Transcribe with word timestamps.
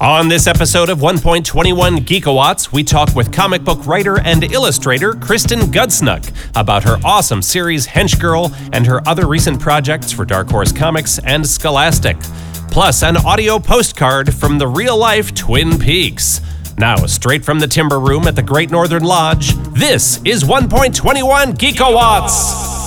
On 0.00 0.28
this 0.28 0.46
episode 0.46 0.90
of 0.90 0.98
1.21 0.98 1.98
Geekawatts, 2.04 2.70
we 2.70 2.84
talk 2.84 3.16
with 3.16 3.32
comic 3.32 3.64
book 3.64 3.84
writer 3.84 4.20
and 4.20 4.44
illustrator 4.44 5.12
Kristen 5.12 5.58
Gudsnuck 5.58 6.32
about 6.54 6.84
her 6.84 6.98
awesome 7.04 7.42
series 7.42 7.88
Hench 7.88 8.20
Girl 8.20 8.54
and 8.72 8.86
her 8.86 9.00
other 9.08 9.26
recent 9.26 9.58
projects 9.58 10.12
for 10.12 10.24
Dark 10.24 10.50
Horse 10.50 10.70
Comics 10.70 11.18
and 11.18 11.44
Scholastic. 11.44 12.16
Plus, 12.70 13.02
an 13.02 13.16
audio 13.16 13.58
postcard 13.58 14.32
from 14.32 14.58
the 14.58 14.68
real 14.68 14.96
life 14.96 15.34
Twin 15.34 15.80
Peaks. 15.80 16.42
Now, 16.78 16.94
straight 17.06 17.44
from 17.44 17.58
the 17.58 17.66
Timber 17.66 17.98
Room 17.98 18.28
at 18.28 18.36
the 18.36 18.42
Great 18.44 18.70
Northern 18.70 19.02
Lodge, 19.02 19.54
this 19.72 20.20
is 20.24 20.44
1.21 20.44 21.54
Geekawatts. 21.54 22.77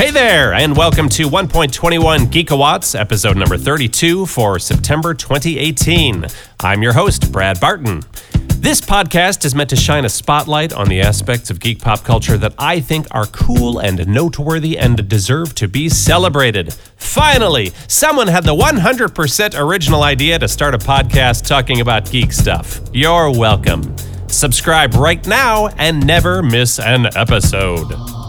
Hey 0.00 0.10
there, 0.10 0.54
and 0.54 0.74
welcome 0.74 1.10
to 1.10 1.28
1.21 1.28 2.28
Geekawatts, 2.28 2.98
episode 2.98 3.36
number 3.36 3.58
32 3.58 4.24
for 4.24 4.58
September 4.58 5.12
2018. 5.12 6.24
I'm 6.60 6.82
your 6.82 6.94
host, 6.94 7.30
Brad 7.30 7.60
Barton. 7.60 8.00
This 8.32 8.80
podcast 8.80 9.44
is 9.44 9.54
meant 9.54 9.68
to 9.68 9.76
shine 9.76 10.06
a 10.06 10.08
spotlight 10.08 10.72
on 10.72 10.88
the 10.88 11.02
aspects 11.02 11.50
of 11.50 11.60
geek 11.60 11.80
pop 11.80 12.02
culture 12.02 12.38
that 12.38 12.54
I 12.58 12.80
think 12.80 13.08
are 13.10 13.26
cool 13.26 13.78
and 13.78 14.08
noteworthy 14.08 14.78
and 14.78 15.06
deserve 15.06 15.54
to 15.56 15.68
be 15.68 15.90
celebrated. 15.90 16.72
Finally, 16.96 17.72
someone 17.86 18.28
had 18.28 18.44
the 18.44 18.56
100% 18.56 19.60
original 19.60 20.02
idea 20.02 20.38
to 20.38 20.48
start 20.48 20.74
a 20.74 20.78
podcast 20.78 21.46
talking 21.46 21.82
about 21.82 22.10
geek 22.10 22.32
stuff. 22.32 22.80
You're 22.94 23.30
welcome. 23.30 23.94
Subscribe 24.28 24.94
right 24.94 25.26
now 25.26 25.68
and 25.76 26.06
never 26.06 26.42
miss 26.42 26.78
an 26.78 27.04
episode. 27.14 28.19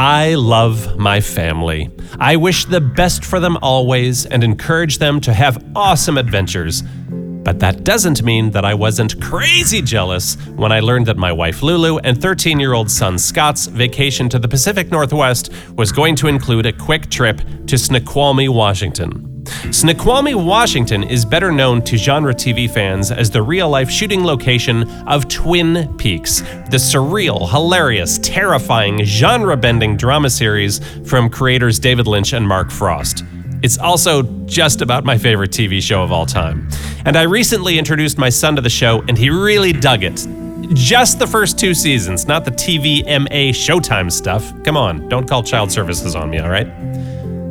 I 0.00 0.34
love 0.36 0.98
my 0.98 1.20
family. 1.20 1.90
I 2.18 2.36
wish 2.36 2.64
the 2.64 2.80
best 2.80 3.22
for 3.22 3.38
them 3.38 3.58
always 3.60 4.24
and 4.24 4.42
encourage 4.42 4.96
them 4.96 5.20
to 5.20 5.34
have 5.34 5.62
awesome 5.76 6.16
adventures. 6.16 6.82
But 7.10 7.58
that 7.58 7.84
doesn't 7.84 8.22
mean 8.22 8.50
that 8.52 8.64
I 8.64 8.72
wasn't 8.72 9.20
crazy 9.20 9.82
jealous 9.82 10.36
when 10.56 10.72
I 10.72 10.80
learned 10.80 11.04
that 11.08 11.18
my 11.18 11.32
wife 11.32 11.62
Lulu 11.62 11.98
and 11.98 12.18
13 12.18 12.58
year 12.58 12.72
old 12.72 12.90
son 12.90 13.18
Scott's 13.18 13.66
vacation 13.66 14.30
to 14.30 14.38
the 14.38 14.48
Pacific 14.48 14.90
Northwest 14.90 15.52
was 15.76 15.92
going 15.92 16.16
to 16.16 16.28
include 16.28 16.64
a 16.64 16.72
quick 16.72 17.10
trip 17.10 17.42
to 17.66 17.76
Snoqualmie, 17.76 18.48
Washington. 18.48 19.29
Snoqualmie, 19.70 20.34
Washington 20.34 21.02
is 21.02 21.24
better 21.24 21.52
known 21.52 21.82
to 21.82 21.96
genre 21.96 22.34
TV 22.34 22.70
fans 22.70 23.10
as 23.10 23.30
the 23.30 23.42
real 23.42 23.68
life 23.68 23.90
shooting 23.90 24.24
location 24.24 24.88
of 25.06 25.28
Twin 25.28 25.96
Peaks, 25.96 26.40
the 26.70 26.76
surreal, 26.76 27.48
hilarious, 27.50 28.18
terrifying, 28.18 29.04
genre 29.04 29.56
bending 29.56 29.96
drama 29.96 30.30
series 30.30 30.80
from 31.08 31.28
creators 31.28 31.78
David 31.78 32.06
Lynch 32.06 32.32
and 32.32 32.46
Mark 32.46 32.70
Frost. 32.70 33.24
It's 33.62 33.78
also 33.78 34.22
just 34.46 34.80
about 34.80 35.04
my 35.04 35.18
favorite 35.18 35.50
TV 35.50 35.82
show 35.82 36.02
of 36.02 36.12
all 36.12 36.26
time. 36.26 36.68
And 37.04 37.16
I 37.16 37.22
recently 37.22 37.78
introduced 37.78 38.16
my 38.18 38.30
son 38.30 38.56
to 38.56 38.62
the 38.62 38.70
show, 38.70 39.02
and 39.08 39.18
he 39.18 39.30
really 39.30 39.72
dug 39.72 40.02
it. 40.02 40.26
Just 40.74 41.18
the 41.18 41.26
first 41.26 41.58
two 41.58 41.74
seasons, 41.74 42.26
not 42.26 42.44
the 42.44 42.52
TVMA 42.52 43.50
Showtime 43.50 44.10
stuff. 44.10 44.52
Come 44.62 44.76
on, 44.76 45.08
don't 45.08 45.28
call 45.28 45.42
child 45.42 45.70
services 45.70 46.14
on 46.14 46.30
me, 46.30 46.38
all 46.38 46.48
right? 46.48 46.68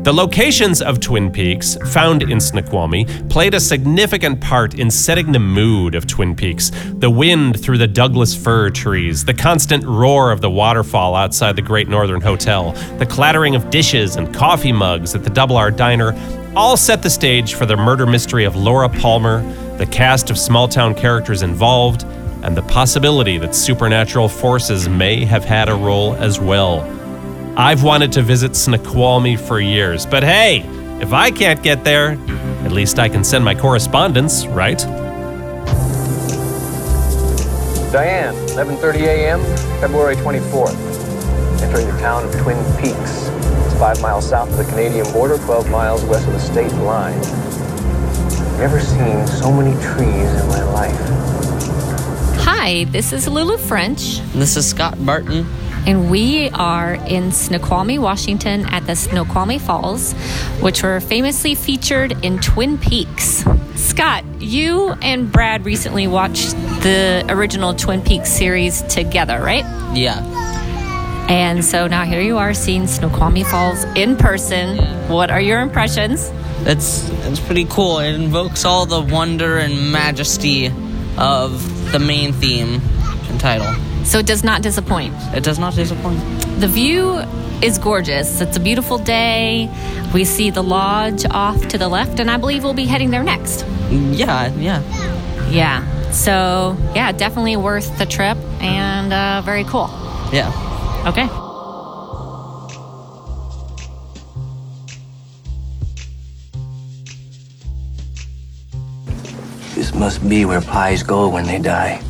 The 0.01 0.13
locations 0.13 0.81
of 0.81 1.01
Twin 1.01 1.29
Peaks, 1.29 1.75
found 1.91 2.23
in 2.23 2.39
Snoqualmie, 2.39 3.05
played 3.27 3.53
a 3.53 3.59
significant 3.59 4.39
part 4.39 4.79
in 4.79 4.89
setting 4.89 5.33
the 5.33 5.39
mood 5.39 5.93
of 5.93 6.07
Twin 6.07 6.37
Peaks. 6.37 6.71
The 6.99 7.09
wind 7.09 7.61
through 7.61 7.79
the 7.79 7.87
Douglas 7.87 8.33
fir 8.33 8.69
trees, 8.69 9.25
the 9.25 9.33
constant 9.33 9.83
roar 9.83 10.31
of 10.31 10.39
the 10.39 10.49
waterfall 10.49 11.15
outside 11.15 11.57
the 11.57 11.61
Great 11.61 11.89
Northern 11.89 12.21
Hotel, 12.21 12.71
the 12.97 13.05
clattering 13.05 13.55
of 13.55 13.69
dishes 13.69 14.15
and 14.15 14.33
coffee 14.33 14.71
mugs 14.71 15.15
at 15.15 15.25
the 15.25 15.29
Double 15.29 15.57
R 15.57 15.69
Diner 15.69 16.17
all 16.55 16.77
set 16.77 17.03
the 17.03 17.09
stage 17.09 17.55
for 17.55 17.65
the 17.65 17.75
murder 17.75 18.05
mystery 18.05 18.45
of 18.45 18.55
Laura 18.55 18.87
Palmer, 18.87 19.41
the 19.77 19.85
cast 19.85 20.29
of 20.29 20.37
small 20.37 20.69
town 20.69 20.95
characters 20.95 21.41
involved, 21.41 22.03
and 22.43 22.55
the 22.55 22.63
possibility 22.63 23.37
that 23.37 23.53
supernatural 23.53 24.29
forces 24.29 24.87
may 24.87 25.25
have 25.25 25.43
had 25.43 25.67
a 25.67 25.75
role 25.75 26.15
as 26.15 26.39
well. 26.39 26.98
I've 27.59 27.83
wanted 27.83 28.13
to 28.13 28.21
visit 28.21 28.55
Snoqualmie 28.55 29.35
for 29.35 29.59
years, 29.59 30.05
but 30.05 30.23
hey, 30.23 30.61
if 31.01 31.11
I 31.11 31.29
can't 31.29 31.61
get 31.61 31.83
there, 31.83 32.11
at 32.63 32.71
least 32.71 32.99
I 32.99 33.09
can 33.09 33.21
send 33.21 33.43
my 33.43 33.53
correspondence, 33.53 34.47
right? 34.47 34.77
Diane, 37.91 38.33
11:30 38.55 39.01
a.m., 39.01 39.41
February 39.81 40.15
24th. 40.15 40.73
Entering 41.61 41.87
the 41.87 41.99
town 41.99 42.23
of 42.23 42.31
Twin 42.37 42.55
Peaks. 42.79 43.27
It's 43.27 43.77
five 43.77 44.01
miles 44.01 44.29
south 44.29 44.49
of 44.51 44.57
the 44.57 44.63
Canadian 44.63 45.11
border, 45.11 45.37
12 45.39 45.69
miles 45.69 46.01
west 46.05 46.27
of 46.27 46.31
the 46.31 46.39
state 46.39 46.71
line. 46.75 47.19
Never 48.57 48.79
seen 48.79 49.27
so 49.27 49.51
many 49.51 49.73
trees 49.83 50.31
in 50.31 50.47
my 50.47 50.63
life. 50.63 50.97
Hi, 52.39 52.85
this 52.85 53.11
is 53.11 53.27
Lulu 53.27 53.57
French. 53.57 54.21
This 54.31 54.55
is 54.55 54.65
Scott 54.65 54.95
Barton 55.05 55.45
and 55.85 56.09
we 56.09 56.49
are 56.49 56.93
in 56.93 57.31
Snoqualmie, 57.31 57.99
Washington 57.99 58.65
at 58.67 58.85
the 58.85 58.95
Snoqualmie 58.95 59.59
Falls, 59.59 60.13
which 60.61 60.83
were 60.83 60.99
famously 60.99 61.55
featured 61.55 62.23
in 62.23 62.39
Twin 62.39 62.77
Peaks. 62.77 63.43
Scott, 63.75 64.23
you 64.39 64.89
and 65.01 65.31
Brad 65.31 65.65
recently 65.65 66.07
watched 66.07 66.51
the 66.81 67.25
original 67.29 67.73
Twin 67.73 68.01
Peaks 68.01 68.29
series 68.29 68.81
together, 68.83 69.39
right? 69.41 69.65
Yeah. 69.95 70.25
And 71.29 71.63
so 71.63 71.87
now 71.87 72.05
here 72.05 72.21
you 72.21 72.37
are 72.37 72.53
seeing 72.53 72.87
Snoqualmie 72.87 73.43
Falls 73.43 73.83
in 73.95 74.17
person. 74.17 74.77
What 75.09 75.29
are 75.29 75.39
your 75.39 75.61
impressions? 75.61 76.31
It's 76.61 77.07
it's 77.25 77.39
pretty 77.39 77.65
cool. 77.65 77.99
It 77.99 78.15
invokes 78.15 78.65
all 78.65 78.85
the 78.85 78.99
wonder 78.99 79.57
and 79.57 79.91
majesty 79.91 80.71
of 81.17 81.91
the 81.91 81.99
main 81.99 82.33
theme 82.33 82.81
and 83.29 83.39
title. 83.39 83.73
So 84.03 84.19
it 84.19 84.25
does 84.25 84.43
not 84.43 84.61
disappoint. 84.61 85.13
It 85.33 85.43
does 85.43 85.59
not 85.59 85.75
disappoint. 85.75 86.19
The 86.59 86.67
view 86.67 87.21
is 87.61 87.77
gorgeous. 87.77 88.41
It's 88.41 88.57
a 88.57 88.59
beautiful 88.59 88.97
day. 88.97 89.69
We 90.13 90.25
see 90.25 90.49
the 90.49 90.63
lodge 90.63 91.25
off 91.29 91.67
to 91.67 91.77
the 91.77 91.87
left, 91.87 92.19
and 92.19 92.31
I 92.31 92.37
believe 92.37 92.63
we'll 92.63 92.73
be 92.73 92.85
heading 92.85 93.11
there 93.11 93.23
next. 93.23 93.65
Yeah, 93.91 94.53
yeah. 94.55 94.81
Yeah. 95.49 96.11
So, 96.11 96.75
yeah, 96.95 97.11
definitely 97.11 97.55
worth 97.57 97.97
the 97.97 98.05
trip 98.05 98.37
and 98.61 99.13
uh, 99.13 99.41
very 99.45 99.63
cool. 99.65 99.89
Yeah. 100.33 100.49
Okay. 101.05 101.27
This 109.75 109.93
must 109.93 110.27
be 110.27 110.45
where 110.45 110.61
pies 110.61 111.03
go 111.03 111.29
when 111.29 111.45
they 111.45 111.59
die. 111.59 112.01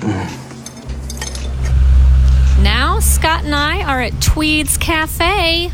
Mm. 0.00 0.43
Scott 3.24 3.44
and 3.44 3.54
I 3.54 3.82
are 3.90 4.02
at 4.02 4.20
Tweed's 4.20 4.76
Cafe. 4.76 5.70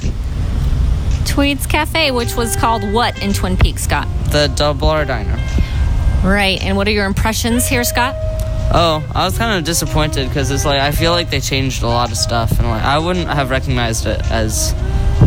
Tweed's 1.25 1.67
Cafe, 1.67 2.13
which 2.13 2.37
was 2.37 2.55
called 2.55 2.85
what 2.93 3.21
in 3.25 3.33
Twin 3.33 3.57
Peaks, 3.57 3.83
Scott? 3.83 4.07
The 4.31 4.53
Double 4.55 4.87
R 4.87 5.05
Diner. 5.05 5.37
Right. 6.23 6.63
And 6.63 6.77
what 6.77 6.87
are 6.87 6.93
your 6.93 7.07
impressions 7.07 7.67
here, 7.67 7.83
Scott? 7.83 8.15
Oh, 8.73 9.05
I 9.17 9.25
was 9.25 9.37
kind 9.37 9.59
of 9.59 9.65
disappointed 9.65 10.29
because 10.29 10.53
it's 10.53 10.65
like 10.65 10.81
I 10.81 10.93
feel 10.93 11.11
like 11.11 11.31
they 11.31 11.41
changed 11.41 11.83
a 11.83 11.89
lot 11.89 12.13
of 12.13 12.17
stuff, 12.19 12.57
and 12.61 12.69
like 12.69 12.85
I 12.85 13.01
wouldn't 13.01 13.27
have 13.27 13.51
recognized 13.51 14.07
it 14.07 14.23
as 14.31 14.73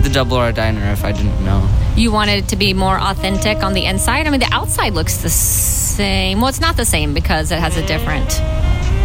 the 0.01 0.09
Double 0.09 0.37
R 0.37 0.53
Diner 0.53 0.93
if 0.93 1.03
I 1.03 1.11
didn't 1.11 1.43
know. 1.43 1.69
You 1.97 2.13
wanted 2.13 2.45
it 2.45 2.47
to 2.47 2.55
be 2.55 2.73
more 2.73 3.01
authentic 3.01 3.61
on 3.63 3.73
the 3.73 3.83
inside. 3.83 4.27
I 4.27 4.29
mean, 4.29 4.39
the 4.39 4.53
outside 4.53 4.93
looks 4.93 5.17
the 5.17 5.29
same. 5.29 6.39
Well, 6.39 6.47
it's 6.47 6.61
not 6.61 6.77
the 6.77 6.85
same 6.85 7.13
because 7.13 7.51
it 7.51 7.59
has 7.59 7.75
a 7.75 7.85
different 7.85 8.29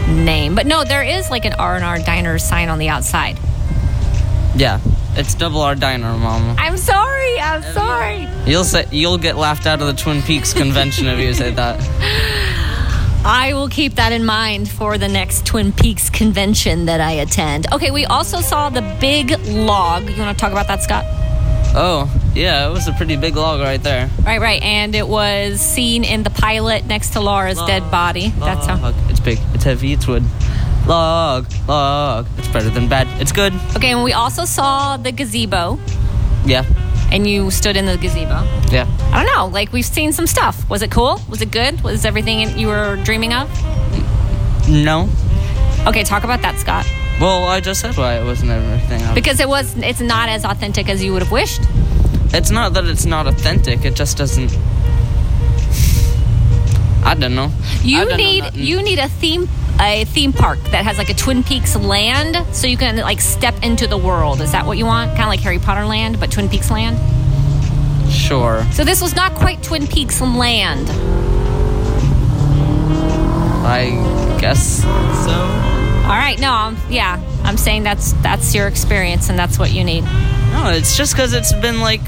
name. 0.08 0.54
But 0.54 0.66
no, 0.66 0.84
there 0.84 1.02
is 1.02 1.30
like 1.30 1.44
an 1.44 1.54
R&R 1.54 1.98
Diner 1.98 2.38
sign 2.38 2.68
on 2.68 2.78
the 2.78 2.88
outside. 2.88 3.38
Yeah, 4.56 4.80
it's 5.14 5.34
Double 5.34 5.60
R 5.60 5.74
Diner, 5.74 6.16
Mom. 6.16 6.56
I'm 6.58 6.76
sorry. 6.76 7.38
I'm 7.40 7.62
sorry. 7.62 8.28
You'll 8.46 8.64
say 8.64 8.86
you'll 8.90 9.18
get 9.18 9.36
laughed 9.36 9.66
out 9.66 9.80
of 9.80 9.86
the 9.86 9.94
Twin 9.94 10.22
Peaks 10.22 10.52
convention 10.52 11.06
if 11.06 11.18
you 11.18 11.32
say 11.34 11.50
that. 11.52 11.78
I 13.24 13.52
will 13.52 13.68
keep 13.68 13.96
that 13.96 14.12
in 14.12 14.24
mind 14.24 14.70
for 14.70 14.96
the 14.96 15.08
next 15.08 15.44
Twin 15.44 15.72
Peaks 15.72 16.08
convention 16.08 16.86
that 16.86 17.00
I 17.00 17.12
attend. 17.12 17.70
Okay, 17.72 17.90
we 17.90 18.06
also 18.06 18.40
saw 18.40 18.70
the 18.70 18.80
big 19.00 19.30
log. 19.48 20.08
You 20.08 20.22
want 20.22 20.38
to 20.38 20.40
talk 20.40 20.52
about 20.52 20.66
that, 20.68 20.82
Scott? 20.82 21.04
Oh, 21.74 22.10
yeah, 22.34 22.66
it 22.66 22.72
was 22.72 22.88
a 22.88 22.92
pretty 22.92 23.16
big 23.16 23.36
log 23.36 23.60
right 23.60 23.82
there. 23.82 24.08
Right, 24.24 24.40
right. 24.40 24.62
And 24.62 24.94
it 24.94 25.06
was 25.06 25.60
seen 25.60 26.04
in 26.04 26.22
the 26.22 26.30
pilot 26.30 26.86
next 26.86 27.10
to 27.10 27.20
Laura's 27.20 27.58
log, 27.58 27.66
dead 27.66 27.90
body. 27.90 28.32
Log. 28.38 28.40
That's 28.40 28.66
how. 28.66 28.92
It's 29.54 29.64
heavy, 29.64 29.92
it's 29.92 30.06
wood. 30.06 30.24
Log, 30.86 31.46
log. 31.66 32.26
It's 32.38 32.48
better 32.48 32.70
than 32.70 32.88
bad. 32.88 33.06
It's 33.20 33.32
good. 33.32 33.52
Okay, 33.76 33.90
and 33.92 34.02
we 34.02 34.12
also 34.14 34.44
saw 34.44 34.96
the 34.96 35.12
gazebo. 35.12 35.78
Yeah. 36.46 36.64
and 37.10 37.26
you 37.26 37.50
stood 37.50 37.76
in 37.76 37.86
the 37.86 37.96
gazebo. 37.96 38.42
Yeah. 38.70 38.86
I 39.12 39.24
don't 39.24 39.34
know. 39.34 39.46
Like 39.46 39.72
we've 39.72 39.84
seen 39.84 40.12
some 40.12 40.26
stuff. 40.26 40.68
Was 40.70 40.82
it 40.82 40.90
cool? 40.90 41.20
Was 41.28 41.40
it 41.42 41.50
good? 41.50 41.80
Was 41.82 42.04
everything 42.04 42.56
you 42.58 42.68
were 42.68 42.96
dreaming 43.04 43.32
of? 43.32 43.48
No. 44.68 45.08
Okay, 45.86 46.04
talk 46.04 46.24
about 46.24 46.42
that, 46.42 46.58
Scott. 46.58 46.86
Well, 47.20 47.44
I 47.48 47.60
just 47.60 47.80
said 47.80 47.96
why 47.96 48.14
it 48.20 48.24
wasn't 48.24 48.50
everything. 48.50 49.02
Because 49.14 49.40
it 49.40 49.48
was. 49.48 49.76
It's 49.78 50.00
not 50.00 50.28
as 50.28 50.44
authentic 50.44 50.88
as 50.88 51.02
you 51.02 51.12
would 51.12 51.22
have 51.22 51.32
wished. 51.32 51.62
It's 52.32 52.50
not 52.50 52.74
that 52.74 52.84
it's 52.84 53.06
not 53.06 53.26
authentic. 53.26 53.84
It 53.84 53.94
just 53.94 54.16
doesn't. 54.18 54.52
I 57.08 57.14
don't 57.14 57.34
know. 57.34 57.50
You 57.82 58.04
don't 58.04 58.18
need 58.18 58.40
nothing. 58.42 58.60
you 58.60 58.82
need 58.82 58.98
a 58.98 59.08
theme 59.08 59.48
a 59.80 60.04
theme 60.04 60.30
park 60.30 60.58
that 60.72 60.84
has 60.84 60.98
like 60.98 61.08
a 61.08 61.14
Twin 61.14 61.42
Peaks 61.42 61.74
land, 61.74 62.36
so 62.54 62.66
you 62.66 62.76
can 62.76 62.98
like 62.98 63.22
step 63.22 63.54
into 63.62 63.86
the 63.86 63.96
world. 63.96 64.42
Is 64.42 64.52
that 64.52 64.66
what 64.66 64.76
you 64.76 64.84
want? 64.84 65.10
Kind 65.12 65.22
of 65.22 65.28
like 65.28 65.40
Harry 65.40 65.58
Potter 65.58 65.86
land, 65.86 66.20
but 66.20 66.30
Twin 66.30 66.50
Peaks 66.50 66.70
land. 66.70 66.98
Sure. 68.12 68.62
So 68.72 68.84
this 68.84 69.00
was 69.00 69.16
not 69.16 69.32
quite 69.34 69.62
Twin 69.62 69.86
Peaks 69.86 70.20
land. 70.20 70.86
I 73.64 73.86
guess 74.38 74.82
so. 74.82 75.32
All 76.08 76.14
right, 76.14 76.38
no, 76.38 76.52
I'm, 76.52 76.76
yeah, 76.90 77.18
I'm 77.42 77.56
saying 77.56 77.84
that's 77.84 78.12
that's 78.22 78.54
your 78.54 78.66
experience 78.66 79.30
and 79.30 79.38
that's 79.38 79.58
what 79.58 79.72
you 79.72 79.82
need. 79.82 80.02
No, 80.02 80.72
it's 80.74 80.94
just 80.94 81.14
because 81.14 81.32
it's 81.32 81.54
been 81.54 81.80
like 81.80 82.06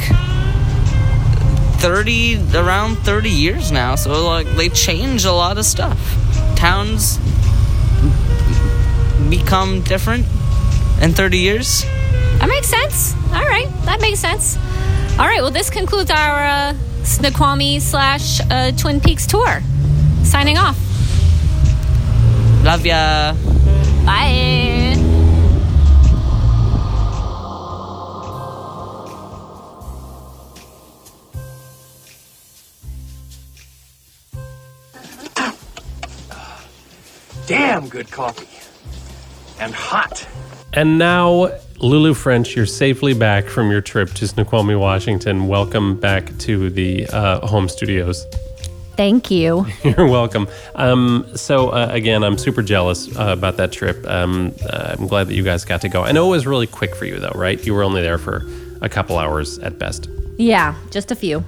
30, 1.80 2.56
around 2.56 2.96
30 2.98 3.30
years 3.30 3.72
now. 3.72 3.94
So, 3.94 4.26
like, 4.26 4.46
they 4.48 4.68
change 4.68 5.24
a 5.24 5.32
lot 5.32 5.56
of 5.58 5.64
stuff. 5.64 5.98
Towns 6.54 7.18
become 9.30 9.80
different 9.82 10.26
in 11.00 11.12
30 11.12 11.38
years. 11.38 11.82
That 12.38 12.48
makes 12.48 12.68
sense. 12.68 13.14
All 13.32 13.46
right, 13.46 13.68
that 13.84 14.00
makes 14.00 14.18
sense. 14.18 14.56
All 15.18 15.26
right, 15.26 15.40
well, 15.40 15.50
this 15.50 15.70
concludes 15.70 16.10
our 16.10 16.44
uh, 16.44 16.74
Snoqualmie 17.02 17.80
slash 17.80 18.40
uh, 18.50 18.72
Twin 18.72 19.00
Peaks 19.00 19.26
tour. 19.26 19.62
Signing 20.22 20.58
off. 20.58 20.78
Love 22.62 22.84
ya. 22.84 23.34
Bye. 24.04 24.69
Damn 37.50 37.88
good 37.88 38.08
coffee. 38.12 38.46
And 39.60 39.74
hot. 39.74 40.24
And 40.72 40.98
now, 40.98 41.50
Lulu 41.80 42.14
French, 42.14 42.54
you're 42.54 42.64
safely 42.64 43.12
back 43.12 43.46
from 43.46 43.72
your 43.72 43.80
trip 43.80 44.10
to 44.10 44.28
Snoqualmie, 44.28 44.76
Washington. 44.76 45.48
Welcome 45.48 45.98
back 45.98 46.38
to 46.38 46.70
the 46.70 47.08
uh, 47.08 47.44
home 47.44 47.68
studios. 47.68 48.24
Thank 48.96 49.32
you. 49.32 49.66
You're 49.82 50.06
welcome. 50.06 50.46
Um, 50.76 51.26
so 51.34 51.70
uh, 51.70 51.88
again, 51.90 52.22
I'm 52.22 52.38
super 52.38 52.62
jealous 52.62 53.08
uh, 53.18 53.34
about 53.36 53.56
that 53.56 53.72
trip. 53.72 54.06
Um, 54.06 54.54
uh, 54.64 54.94
I'm 54.96 55.08
glad 55.08 55.26
that 55.26 55.34
you 55.34 55.42
guys 55.42 55.64
got 55.64 55.80
to 55.80 55.88
go. 55.88 56.04
I 56.04 56.12
know 56.12 56.28
it 56.28 56.30
was 56.30 56.46
really 56.46 56.68
quick 56.68 56.94
for 56.94 57.04
you, 57.04 57.18
though, 57.18 57.32
right? 57.34 57.64
You 57.66 57.74
were 57.74 57.82
only 57.82 58.02
there 58.02 58.18
for 58.18 58.46
a 58.80 58.88
couple 58.88 59.18
hours 59.18 59.58
at 59.58 59.76
best. 59.76 60.08
Yeah, 60.36 60.76
just 60.90 61.10
a 61.10 61.16
few. 61.16 61.44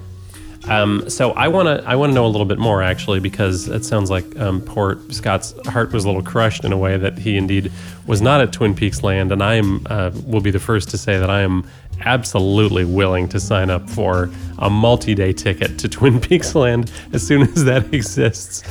Um, 0.69 1.09
so 1.09 1.31
I 1.31 1.49
want 1.49 1.67
to 1.67 1.87
I 1.87 1.95
want 1.95 2.11
to 2.11 2.13
know 2.13 2.25
a 2.25 2.27
little 2.27 2.45
bit 2.45 2.57
more 2.57 2.81
actually 2.81 3.19
because 3.19 3.67
it 3.67 3.83
sounds 3.83 4.09
like 4.09 4.39
um, 4.39 4.61
poor 4.61 4.97
Scott's 5.09 5.53
heart 5.67 5.91
was 5.91 6.05
a 6.05 6.07
little 6.07 6.23
crushed 6.23 6.63
in 6.63 6.71
a 6.71 6.77
way 6.77 6.97
that 6.97 7.17
he 7.17 7.35
indeed 7.35 7.71
was 8.07 8.21
not 8.21 8.39
at 8.41 8.53
Twin 8.53 8.73
Peaks 8.73 9.03
Land, 9.03 9.31
and 9.31 9.43
I 9.43 9.55
am 9.55 9.85
uh, 9.89 10.11
will 10.25 10.39
be 10.41 10.51
the 10.51 10.59
first 10.59 10.89
to 10.91 10.97
say 10.97 11.17
that 11.17 11.29
I 11.29 11.41
am 11.41 11.67
absolutely 12.05 12.85
willing 12.85 13.27
to 13.29 13.39
sign 13.39 13.69
up 13.69 13.89
for 13.89 14.29
a 14.59 14.69
multi-day 14.69 15.31
ticket 15.33 15.77
to 15.79 15.87
Twin 15.89 16.19
Peaks 16.27 16.55
Land 16.55 16.91
as 17.11 17.25
soon 17.25 17.41
as 17.43 17.65
that 17.65 17.93
exists. 17.93 18.63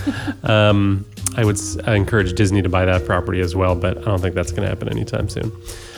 Um, 0.44 1.04
I 1.36 1.44
would 1.44 1.56
s- 1.56 1.78
I 1.86 1.94
encourage 1.94 2.34
Disney 2.34 2.62
to 2.62 2.68
buy 2.68 2.84
that 2.86 3.04
property 3.06 3.40
as 3.40 3.54
well, 3.54 3.74
but 3.74 3.98
I 3.98 4.02
don't 4.02 4.20
think 4.20 4.34
that's 4.34 4.50
going 4.50 4.62
to 4.62 4.68
happen 4.68 4.88
anytime 4.88 5.28
soon. 5.28 5.52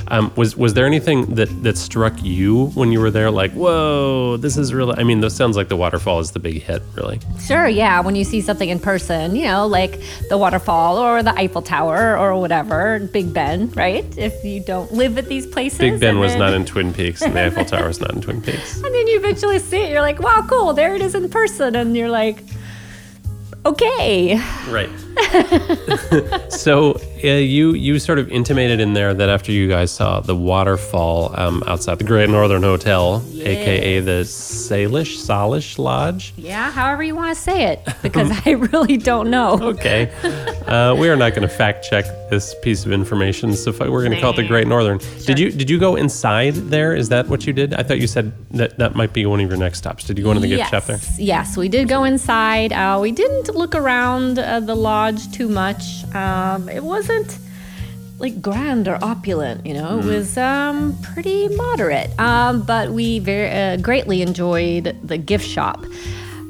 Um, 0.08 0.32
was 0.36 0.56
was 0.56 0.74
there 0.74 0.86
anything 0.86 1.34
that 1.34 1.48
that 1.62 1.78
struck 1.78 2.12
you 2.22 2.66
when 2.74 2.92
you 2.92 3.00
were 3.00 3.10
there? 3.10 3.30
Like, 3.30 3.52
whoa, 3.52 4.36
this 4.36 4.56
is 4.56 4.74
really. 4.74 4.94
I 4.98 5.04
mean, 5.04 5.20
this 5.20 5.34
sounds 5.34 5.56
like 5.56 5.68
the 5.68 5.76
waterfall 5.76 6.20
is 6.20 6.32
the 6.32 6.38
big 6.38 6.62
hit, 6.62 6.82
really. 6.94 7.20
Sure, 7.40 7.66
yeah. 7.66 8.00
When 8.00 8.14
you 8.14 8.24
see 8.24 8.40
something 8.40 8.68
in 8.68 8.80
person, 8.80 9.34
you 9.34 9.44
know, 9.44 9.66
like 9.66 10.00
the 10.28 10.36
waterfall 10.36 10.98
or 10.98 11.22
the 11.22 11.34
Eiffel 11.38 11.62
Tower 11.62 12.18
or 12.18 12.38
whatever, 12.38 13.00
Big 13.12 13.32
Ben, 13.32 13.70
right? 13.70 14.04
If 14.18 14.44
you 14.44 14.60
don't 14.60 14.92
live 14.92 15.16
at 15.18 15.26
these 15.28 15.46
places. 15.46 15.78
Big 15.78 16.00
Ben 16.00 16.18
was 16.18 16.32
then- 16.32 16.40
not 16.40 16.52
in 16.54 16.64
Twin 16.64 16.92
Peaks, 16.92 17.22
and 17.22 17.34
the 17.34 17.40
Eiffel 17.46 17.64
Tower 17.64 17.88
is 17.88 18.00
not 18.00 18.12
in 18.14 18.20
Twin 18.20 18.42
Peaks. 18.42 18.76
And 18.76 18.84
then 18.94 19.06
you 19.06 19.18
eventually 19.18 19.58
see 19.58 19.78
it, 19.84 19.90
you're 19.90 20.02
like, 20.02 20.20
wow, 20.20 20.44
cool, 20.48 20.72
there 20.74 20.94
it 20.94 21.00
is 21.00 21.14
in 21.14 21.28
person. 21.30 21.74
And 21.76 21.96
you're 21.96 22.10
like, 22.10 22.42
okay. 23.66 24.38
Right. 24.68 24.90
so 26.52 27.00
uh, 27.24 27.38
you 27.38 27.72
you 27.72 27.98
sort 27.98 28.18
of 28.18 28.30
intimated 28.30 28.80
in 28.80 28.92
there 28.92 29.14
that 29.14 29.28
after 29.28 29.50
you 29.50 29.66
guys 29.68 29.90
saw 29.90 30.20
the 30.20 30.36
waterfall 30.36 31.34
um, 31.40 31.62
outside 31.66 31.98
the 31.98 32.04
Great 32.04 32.28
Northern 32.28 32.62
Hotel, 32.62 33.24
aka 33.40 34.00
the 34.00 34.22
Salish 34.24 35.16
Salish 35.16 35.78
Lodge. 35.78 36.34
Yeah, 36.36 36.70
however 36.70 37.02
you 37.02 37.14
want 37.14 37.34
to 37.34 37.42
say 37.42 37.64
it, 37.72 37.88
because 38.02 38.30
I 38.44 38.50
really 38.50 38.98
don't 38.98 39.30
know. 39.30 39.58
Okay, 39.74 40.12
uh, 40.66 40.94
we 40.94 41.08
are 41.08 41.16
not 41.16 41.30
going 41.30 41.48
to 41.48 41.54
fact 41.54 41.88
check 41.88 42.04
this 42.28 42.54
piece 42.62 42.84
of 42.84 42.92
information. 42.92 43.54
So 43.54 43.72
we're 43.72 44.04
going 44.04 44.12
to 44.12 44.20
call 44.20 44.32
it 44.32 44.36
the 44.36 44.46
Great 44.46 44.66
Northern. 44.66 44.98
Did 45.24 45.38
you 45.38 45.50
did 45.50 45.70
you 45.70 45.78
go 45.78 45.96
inside 45.96 46.54
there? 46.54 46.94
Is 46.94 47.08
that 47.08 47.28
what 47.28 47.46
you 47.46 47.54
did? 47.54 47.72
I 47.74 47.82
thought 47.82 48.00
you 48.00 48.06
said 48.06 48.32
that 48.50 48.76
that 48.78 48.94
might 48.94 49.14
be 49.14 49.24
one 49.24 49.40
of 49.40 49.48
your 49.48 49.58
next 49.58 49.78
stops. 49.78 50.04
Did 50.04 50.18
you 50.18 50.24
go 50.24 50.30
into 50.30 50.42
the 50.42 50.48
gift 50.48 50.58
yes. 50.58 50.70
shop 50.70 50.84
there? 50.84 51.00
Yes, 51.16 51.56
we 51.56 51.70
did 51.70 51.88
go 51.88 52.04
inside. 52.04 52.72
Uh, 52.72 52.98
we 53.00 53.12
didn't 53.12 53.54
look 53.54 53.74
around 53.74 54.38
uh, 54.38 54.60
the 54.60 54.74
lodge 54.74 55.32
too 55.32 55.48
much. 55.48 56.04
Um, 56.14 56.68
it 56.68 56.84
wasn't 56.84 57.13
like 58.18 58.40
grand 58.40 58.86
or 58.88 58.98
opulent, 59.02 59.66
you 59.66 59.74
know. 59.74 59.98
It 59.98 60.04
was 60.04 60.38
um, 60.38 60.96
pretty 61.02 61.48
moderate. 61.48 62.18
Um, 62.18 62.62
but 62.62 62.90
we 62.90 63.18
very 63.18 63.50
uh, 63.50 63.76
greatly 63.78 64.22
enjoyed 64.22 64.96
the 65.02 65.18
gift 65.18 65.46
shop, 65.46 65.84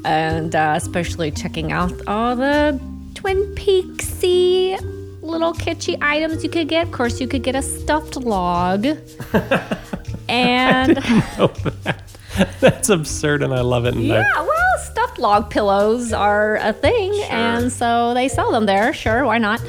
and 0.05 0.55
uh, 0.55 0.73
especially 0.77 1.31
checking 1.31 1.71
out 1.71 1.91
all 2.07 2.35
the 2.35 2.79
Twin 3.15 3.37
Peaksy 3.55 4.79
little 5.21 5.53
kitschy 5.53 5.97
items 6.01 6.43
you 6.43 6.49
could 6.49 6.67
get. 6.67 6.85
Of 6.87 6.93
course, 6.93 7.19
you 7.19 7.27
could 7.27 7.41
get 7.43 7.55
a 7.55 7.61
stuffed 7.63 8.15
log. 8.15 8.85
and 10.29 10.97
That's 12.59 12.89
absurd, 12.89 13.41
and 13.43 13.53
I 13.53 13.61
love 13.61 13.85
it. 13.85 13.95
And 13.95 14.11
I- 14.11 14.17
yeah, 14.17 14.41
well, 14.41 14.77
stuffed 14.79 15.17
log 15.19 15.49
pillows 15.49 16.13
are 16.13 16.57
a 16.57 16.73
thing, 16.73 17.13
and 17.29 17.71
so 17.71 18.13
they 18.13 18.27
sell 18.27 18.51
them 18.51 18.65
there. 18.65 18.93
Sure, 18.93 19.25
why 19.25 19.37
not? 19.39 19.61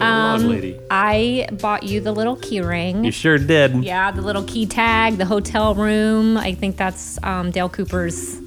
Um, 0.00 0.48
lady. 0.48 0.78
I 0.90 1.48
bought 1.52 1.82
you 1.82 2.00
the 2.00 2.12
little 2.12 2.36
key 2.36 2.60
ring. 2.60 3.04
you 3.04 3.12
sure 3.12 3.38
did. 3.38 3.84
yeah, 3.84 4.10
the 4.10 4.22
little 4.22 4.42
key 4.44 4.66
tag, 4.66 5.16
the 5.16 5.24
hotel 5.26 5.74
room. 5.74 6.36
I 6.36 6.54
think 6.54 6.76
that's 6.76 7.18
um, 7.22 7.50
Dale 7.50 7.68
Cooper's 7.68 8.38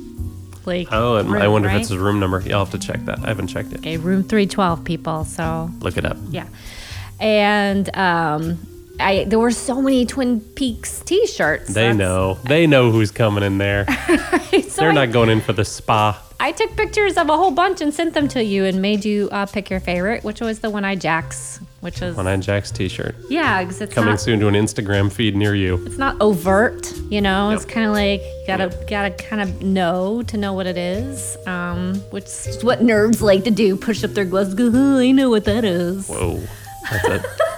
like. 0.65 0.87
Oh, 0.91 1.17
and 1.17 1.33
I 1.35 1.47
wonder 1.47 1.67
right? 1.67 1.75
if 1.75 1.81
it's 1.81 1.89
his 1.89 1.97
room 1.97 2.19
number. 2.19 2.37
I'll 2.51 2.65
have 2.65 2.71
to 2.71 2.79
check 2.79 3.03
that. 3.05 3.19
I 3.19 3.27
haven't 3.27 3.47
checked 3.47 3.71
it. 3.73 3.79
Okay, 3.79 3.97
room 3.97 4.23
three 4.23 4.45
twelve 4.47 4.83
people. 4.83 5.25
So 5.25 5.69
Look 5.81 5.97
it 5.97 6.05
up. 6.05 6.17
yeah, 6.29 6.47
and 7.19 7.95
um, 7.97 8.59
I 8.99 9.23
there 9.25 9.39
were 9.39 9.51
so 9.51 9.81
many 9.81 10.05
Twin 10.05 10.41
Peaks 10.41 10.99
T-shirts. 11.01 11.67
They 11.73 11.73
That's- 11.81 11.97
know. 11.97 12.37
They 12.45 12.67
know 12.67 12.91
who's 12.91 13.11
coming 13.11 13.43
in 13.43 13.57
there. 13.57 13.85
so 14.67 14.81
They're 14.81 14.89
I- 14.91 14.93
not 14.93 15.11
going 15.11 15.29
in 15.29 15.41
for 15.41 15.53
the 15.53 15.65
spa. 15.65 16.21
I 16.41 16.53
took 16.53 16.73
pictures 16.77 17.17
of 17.17 17.27
a 17.29 17.35
whole 17.35 17.51
bunch 17.51 17.81
and 17.81 17.93
sent 17.93 18.13
them 18.13 18.29
to 18.29 18.41
you 18.41 18.63
and 18.63 18.81
made 18.81 19.03
you 19.03 19.27
uh, 19.29 19.45
pick 19.45 19.69
your 19.69 19.81
favorite, 19.81 20.23
which 20.23 20.39
was 20.39 20.59
the 20.59 20.69
One 20.69 20.85
Eye 20.85 20.95
Jacks, 20.95 21.59
which 21.81 22.01
is 22.01 22.15
One 22.15 22.27
Eye 22.27 22.37
Jack's 22.37 22.71
t-shirt. 22.71 23.13
yeah, 23.29 23.61
because 23.61 23.81
it's 23.81 23.93
Coming 23.93 24.11
not 24.11 24.21
soon 24.21 24.39
to 24.39 24.47
an 24.47 24.53
Instagram 24.53 25.11
feed 25.11 25.35
near 25.35 25.53
you. 25.53 25.85
it's 25.85 25.97
not 25.97 26.15
overt, 26.21 26.93
you 27.09 27.19
know. 27.19 27.49
It's 27.49 27.65
kind 27.65 27.85
of 27.85 27.91
like 27.91 28.21
you 28.21 28.43
gotta 28.47 28.69
gotta 28.89 29.11
kind 29.11 29.41
of 29.41 29.61
know 29.61 30.23
to 30.23 30.37
know 30.37 30.53
what 30.53 30.65
it 30.65 30.77
is, 30.77 31.35
um, 31.45 31.95
which 32.11 32.23
is 32.23 32.63
what 32.63 32.79
nerds 32.79 33.19
like 33.19 33.43
to 33.43 33.51
do: 33.51 33.75
push 33.75 34.01
up 34.05 34.11
their 34.11 34.23
gloves, 34.23 34.53
go, 34.53 34.71
"Oh, 34.73 34.99
I 34.99 35.11
know 35.11 35.29
what 35.29 35.43
that 35.43 35.65
is. 35.65 36.07
Whoa. 36.07 36.39
That's 36.89 37.05
a, 37.05 37.23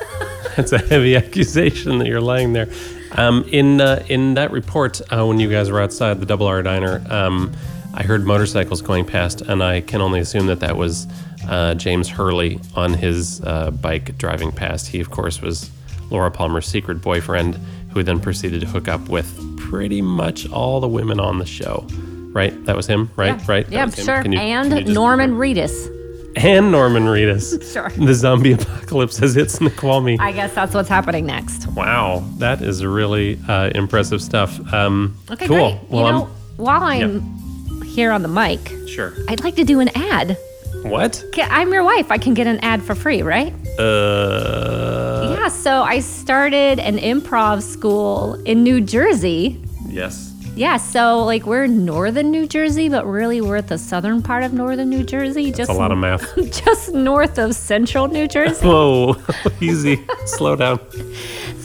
that's 0.56 0.72
a 0.72 0.78
heavy 0.78 1.16
accusation 1.24 1.98
that 2.00 2.08
you're 2.08 2.22
laying 2.22 2.54
there. 2.54 2.68
Um, 3.14 3.44
in, 3.50 3.82
uh, 3.82 4.04
in 4.08 4.36
that 4.36 4.52
report, 4.52 5.02
uh, 5.12 5.26
when 5.26 5.40
you 5.40 5.50
guys 5.50 5.70
were 5.70 5.82
outside 5.82 6.20
the 6.20 6.26
Double 6.26 6.48
R 6.48 6.62
Diner, 6.64 7.04
um, 7.10 7.52
I 7.94 8.04
heard 8.04 8.26
motorcycles 8.26 8.82
going 8.82 9.06
past, 9.06 9.42
and 9.42 9.62
I 9.62 9.82
can 9.82 10.00
only 10.02 10.22
assume 10.22 10.46
that 10.48 10.62
that 10.62 10.78
was 10.78 11.08
uh, 11.48 11.74
James 11.76 12.08
Hurley 12.08 12.60
on 12.76 12.94
his 12.94 13.42
uh, 13.44 13.72
bike 13.72 14.18
driving 14.18 14.52
past. 14.52 14.88
He, 14.88 15.02
of 15.02 15.12
course, 15.12 15.42
was 15.42 15.70
Laura 16.10 16.32
Palmer's 16.32 16.66
secret 16.68 17.02
boyfriend, 17.02 17.56
who 17.92 18.02
then 18.04 18.20
proceeded 18.22 18.62
to 18.62 18.68
hook 18.68 18.88
up 18.88 19.10
with 19.10 19.58
pretty 19.58 20.02
much 20.02 20.50
all 20.52 20.80
the 20.80 20.88
women 20.88 21.20
on 21.20 21.38
the 21.40 21.46
show. 21.46 21.86
Right? 22.34 22.66
That 22.66 22.78
was 22.78 22.88
him, 22.88 23.10
right? 23.18 23.46
Right? 23.46 23.68
Yeah, 23.70 23.84
was 23.84 23.96
him. 23.96 24.06
sure. 24.06 24.22
Can 24.22 24.32
you- 24.32 24.40
and 24.40 24.88
Norman 24.94 25.32
Reedus. 25.32 26.01
And 26.36 26.72
Norman 26.72 27.04
Reedus. 27.04 27.60
Sure. 27.72 27.90
The 27.90 28.14
zombie 28.14 28.52
apocalypse 28.54 29.18
has 29.20 29.34
hit 29.36 29.50
Snoqualmie. 29.52 30.18
I 30.20 30.32
guess 30.32 30.54
that's 30.54 30.74
what's 30.74 30.90
happening 30.90 31.26
next. 31.26 31.68
Wow, 31.68 32.24
that 32.38 32.62
is 32.62 32.84
really 32.86 33.40
uh, 33.48 33.70
impressive 33.74 34.22
stuff. 34.22 34.60
Um, 34.74 35.18
Okay, 35.30 35.48
cool. 35.48 35.72
great. 35.78 35.90
Well, 35.90 36.06
you 36.06 36.12
know, 36.12 36.30
while 36.58 36.84
I'm 36.84 37.82
here 37.84 38.12
on 38.12 38.22
the 38.24 38.28
mic, 38.28 38.60
sure. 38.88 39.14
I'd 39.30 39.44
like 39.44 39.56
to 39.56 39.64
do 39.64 39.80
an 39.80 39.90
ad. 39.96 40.38
What? 40.84 41.24
I'm 41.38 41.72
your 41.72 41.84
wife. 41.84 42.12
I 42.12 42.18
can 42.18 42.34
get 42.34 42.48
an 42.48 42.60
ad 42.62 42.82
for 42.82 42.96
free, 42.96 43.22
right? 43.22 43.54
Uh, 43.80 45.36
yeah, 45.38 45.48
so 45.48 45.84
I 45.84 46.00
started 46.00 46.80
an 46.80 46.98
improv 46.98 47.62
school 47.62 48.36
in 48.46 48.64
New 48.64 48.82
Jersey. 48.82 49.62
yes. 49.88 50.31
Yeah, 50.56 50.78
so 50.78 51.24
like 51.24 51.46
we're 51.46 51.64
in 51.64 51.86
northern 51.86 52.30
New 52.30 52.46
Jersey, 52.46 52.90
but 52.90 53.06
really 53.06 53.40
we're 53.40 53.56
at 53.58 53.70
the 53.70 53.78
southern 53.78 54.22
part 54.22 54.44
of 54.44 54.52
northern 54.54 54.90
New 54.90 55.04
Jersey. 55.04 55.50
Just 55.52 55.72
a 55.72 55.74
lot 55.74 55.94
of 55.94 55.98
math. 55.98 56.36
just 56.66 56.94
north 56.94 57.38
of 57.38 57.56
central 57.56 58.10
New 58.10 58.28
Jersey. 58.28 58.68
Whoa, 58.68 59.16
easy. 59.62 60.06
Slow 60.26 60.58
down. 60.58 60.80
So 60.92 61.00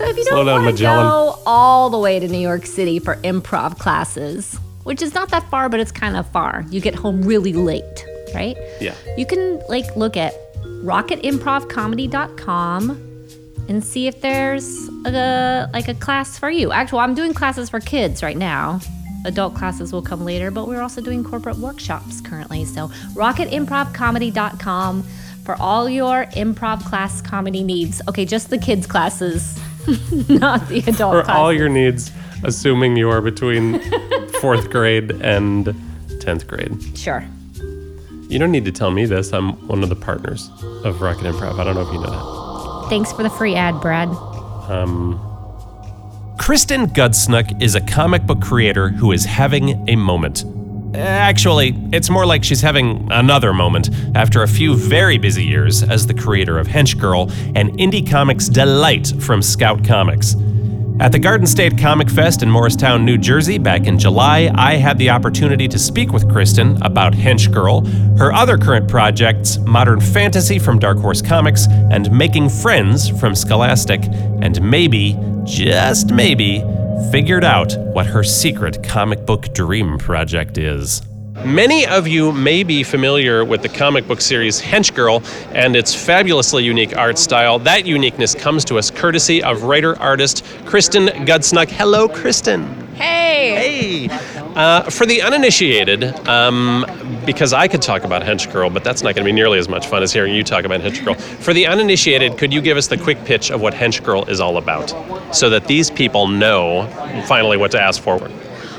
if 0.04 0.16
you 0.16 0.24
Slow 0.24 0.44
don't 0.44 0.62
want 0.62 0.76
to 0.76 0.82
go 0.82 1.36
all 1.46 1.90
the 1.90 1.98
way 1.98 2.20
to 2.20 2.28
New 2.28 2.38
York 2.38 2.64
City 2.64 3.00
for 3.00 3.16
improv 3.16 3.76
classes, 3.78 4.56
which 4.84 5.02
is 5.02 5.12
not 5.14 5.30
that 5.30 5.50
far, 5.50 5.68
but 5.68 5.80
it's 5.80 5.92
kind 5.92 6.16
of 6.16 6.26
far. 6.30 6.64
You 6.70 6.80
get 6.80 6.94
home 6.94 7.22
really 7.22 7.52
late, 7.52 8.06
right? 8.34 8.56
Yeah. 8.80 8.94
You 9.16 9.26
can 9.26 9.60
like 9.68 9.96
look 9.96 10.16
at 10.16 10.32
rocketimprovcomedy.com 10.64 13.05
and 13.68 13.82
see 13.84 14.06
if 14.06 14.20
there's 14.20 14.88
a 15.04 15.68
like 15.72 15.88
a 15.88 15.94
class 15.94 16.38
for 16.38 16.50
you. 16.50 16.72
Actually, 16.72 17.00
I'm 17.00 17.14
doing 17.14 17.34
classes 17.34 17.68
for 17.70 17.80
kids 17.80 18.22
right 18.22 18.36
now. 18.36 18.80
Adult 19.24 19.54
classes 19.56 19.92
will 19.92 20.02
come 20.02 20.24
later, 20.24 20.50
but 20.52 20.68
we're 20.68 20.80
also 20.80 21.00
doing 21.00 21.24
corporate 21.24 21.56
workshops 21.56 22.20
currently. 22.20 22.64
So, 22.64 22.88
rocketimprovcomedy.com 23.14 25.02
for 25.44 25.56
all 25.60 25.88
your 25.88 26.26
improv 26.26 26.84
class 26.84 27.20
comedy 27.22 27.62
needs. 27.64 28.00
Okay, 28.08 28.24
just 28.24 28.50
the 28.50 28.58
kids 28.58 28.86
classes, 28.86 29.58
not 30.28 30.68
the 30.68 30.78
adult 30.86 31.14
For 31.14 31.22
classes. 31.24 31.28
all 31.28 31.52
your 31.52 31.68
needs, 31.68 32.12
assuming 32.44 32.96
you 32.96 33.10
are 33.10 33.20
between 33.20 33.80
fourth 34.40 34.70
grade 34.70 35.10
and 35.22 35.66
10th 36.20 36.46
grade. 36.46 36.96
Sure. 36.96 37.24
You 38.28 38.38
don't 38.40 38.50
need 38.50 38.64
to 38.64 38.72
tell 38.72 38.90
me 38.90 39.06
this. 39.06 39.32
I'm 39.32 39.52
one 39.68 39.82
of 39.84 39.88
the 39.88 39.96
partners 39.96 40.50
of 40.84 41.00
Rocket 41.00 41.24
Improv. 41.24 41.58
I 41.60 41.64
don't 41.64 41.74
know 41.76 41.82
if 41.82 41.92
you 41.92 42.00
know 42.00 42.10
that. 42.10 42.45
Thanks 42.88 43.12
for 43.12 43.22
the 43.22 43.30
free 43.30 43.54
ad, 43.54 43.80
Brad. 43.80 44.08
Um, 44.68 45.20
Kristen 46.38 46.86
Gudsnuck 46.86 47.60
is 47.60 47.74
a 47.74 47.80
comic 47.80 48.26
book 48.26 48.40
creator 48.40 48.90
who 48.90 49.12
is 49.12 49.24
having 49.24 49.88
a 49.88 49.96
moment. 49.96 50.44
Uh, 50.94 50.98
actually, 50.98 51.76
it's 51.92 52.08
more 52.08 52.24
like 52.24 52.44
she's 52.44 52.60
having 52.60 53.10
another 53.10 53.52
moment 53.52 53.90
after 54.14 54.42
a 54.42 54.48
few 54.48 54.76
very 54.76 55.18
busy 55.18 55.44
years 55.44 55.82
as 55.82 56.06
the 56.06 56.14
creator 56.14 56.58
of 56.58 56.68
Hench 56.68 56.98
Girl 56.98 57.30
and 57.54 57.70
indie 57.78 58.08
comics 58.08 58.48
delight 58.48 59.12
from 59.20 59.42
Scout 59.42 59.84
Comics. 59.84 60.36
At 60.98 61.12
the 61.12 61.18
Garden 61.18 61.46
State 61.46 61.76
Comic 61.76 62.08
Fest 62.08 62.42
in 62.42 62.50
Morristown, 62.50 63.04
New 63.04 63.18
Jersey, 63.18 63.58
back 63.58 63.86
in 63.86 63.98
July, 63.98 64.50
I 64.54 64.76
had 64.76 64.96
the 64.96 65.10
opportunity 65.10 65.68
to 65.68 65.78
speak 65.78 66.10
with 66.10 66.26
Kristen 66.30 66.82
about 66.82 67.12
Hench 67.12 67.52
Girl, 67.52 67.84
her 68.16 68.32
other 68.32 68.56
current 68.56 68.88
projects, 68.88 69.58
Modern 69.58 70.00
Fantasy 70.00 70.58
from 70.58 70.78
Dark 70.78 70.96
Horse 70.96 71.20
Comics, 71.20 71.66
and 71.90 72.10
Making 72.10 72.48
Friends 72.48 73.10
from 73.20 73.34
Scholastic, 73.34 74.04
and 74.40 74.58
maybe, 74.62 75.18
just 75.44 76.12
maybe, 76.12 76.64
figured 77.12 77.44
out 77.44 77.76
what 77.92 78.06
her 78.06 78.24
secret 78.24 78.82
comic 78.82 79.26
book 79.26 79.52
dream 79.52 79.98
project 79.98 80.56
is. 80.56 81.02
Many 81.44 81.86
of 81.86 82.08
you 82.08 82.32
may 82.32 82.62
be 82.62 82.82
familiar 82.82 83.44
with 83.44 83.62
the 83.62 83.68
comic 83.68 84.08
book 84.08 84.20
series 84.20 84.60
Hench 84.60 84.94
Girl 84.94 85.22
and 85.52 85.76
its 85.76 85.94
fabulously 85.94 86.64
unique 86.64 86.96
art 86.96 87.18
style. 87.18 87.58
That 87.58 87.84
uniqueness 87.86 88.34
comes 88.34 88.64
to 88.66 88.78
us 88.78 88.90
courtesy 88.90 89.42
of 89.42 89.62
writer 89.62 89.98
artist 89.98 90.44
Kristen 90.64 91.06
Gudsnuck. 91.26 91.68
Hello, 91.68 92.08
Kristen. 92.08 92.64
Hey! 92.94 94.08
Hey. 94.08 94.18
Uh, 94.56 94.88
for 94.88 95.04
the 95.04 95.20
uninitiated, 95.20 96.04
um, 96.26 96.86
because 97.26 97.52
I 97.52 97.68
could 97.68 97.82
talk 97.82 98.04
about 98.04 98.22
Hench 98.22 98.50
Girl, 98.50 98.70
but 98.70 98.82
that's 98.82 99.02
not 99.02 99.14
going 99.14 99.24
to 99.24 99.28
be 99.28 99.32
nearly 99.32 99.58
as 99.58 99.68
much 99.68 99.86
fun 99.86 100.02
as 100.02 100.12
hearing 100.12 100.34
you 100.34 100.42
talk 100.42 100.64
about 100.64 100.80
Hench 100.80 101.04
Girl. 101.04 101.14
For 101.14 101.52
the 101.52 101.66
uninitiated, 101.66 102.38
could 102.38 102.52
you 102.52 102.62
give 102.62 102.78
us 102.78 102.86
the 102.86 102.96
quick 102.96 103.22
pitch 103.24 103.50
of 103.50 103.60
what 103.60 103.74
Hench 103.74 104.02
Girl 104.02 104.24
is 104.24 104.40
all 104.40 104.56
about 104.56 104.94
so 105.34 105.50
that 105.50 105.66
these 105.66 105.90
people 105.90 106.26
know 106.26 106.86
finally 107.26 107.58
what 107.58 107.70
to 107.72 107.80
ask 107.80 108.02
for? 108.02 108.30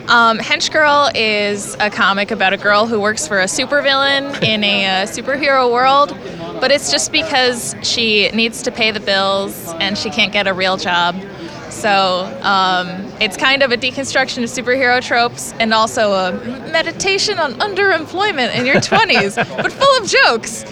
Um, 0.07 0.39
Hench 0.39 0.71
Girl 0.71 1.09
is 1.15 1.75
a 1.81 1.89
comic 1.89 2.31
about 2.31 2.53
a 2.53 2.57
girl 2.57 2.87
who 2.87 2.97
works 2.97 3.27
for 3.27 3.41
a 3.41 3.45
supervillain 3.45 4.41
in 4.43 4.63
a 4.63 4.85
uh, 4.85 5.05
superhero 5.05 5.69
world, 5.69 6.17
but 6.61 6.71
it's 6.71 6.89
just 6.89 7.11
because 7.11 7.75
she 7.83 8.29
needs 8.29 8.61
to 8.61 8.71
pay 8.71 8.91
the 8.91 9.01
bills 9.01 9.67
and 9.81 9.97
she 9.97 10.09
can't 10.09 10.31
get 10.31 10.47
a 10.47 10.53
real 10.53 10.77
job. 10.77 11.15
So 11.77 12.25
um, 12.41 12.87
it's 13.21 13.37
kind 13.37 13.61
of 13.61 13.71
a 13.71 13.77
deconstruction 13.77 14.39
of 14.39 14.49
superhero 14.49 14.99
tropes 14.99 15.53
and 15.59 15.71
also 15.75 16.11
a 16.11 16.31
meditation 16.71 17.37
on 17.37 17.53
underemployment 17.53 18.55
in 18.57 18.65
your 18.65 18.75
20s, 18.81 19.35
but 19.35 19.71
full 19.71 19.97
of 19.97 20.09
jokes. 20.09 20.63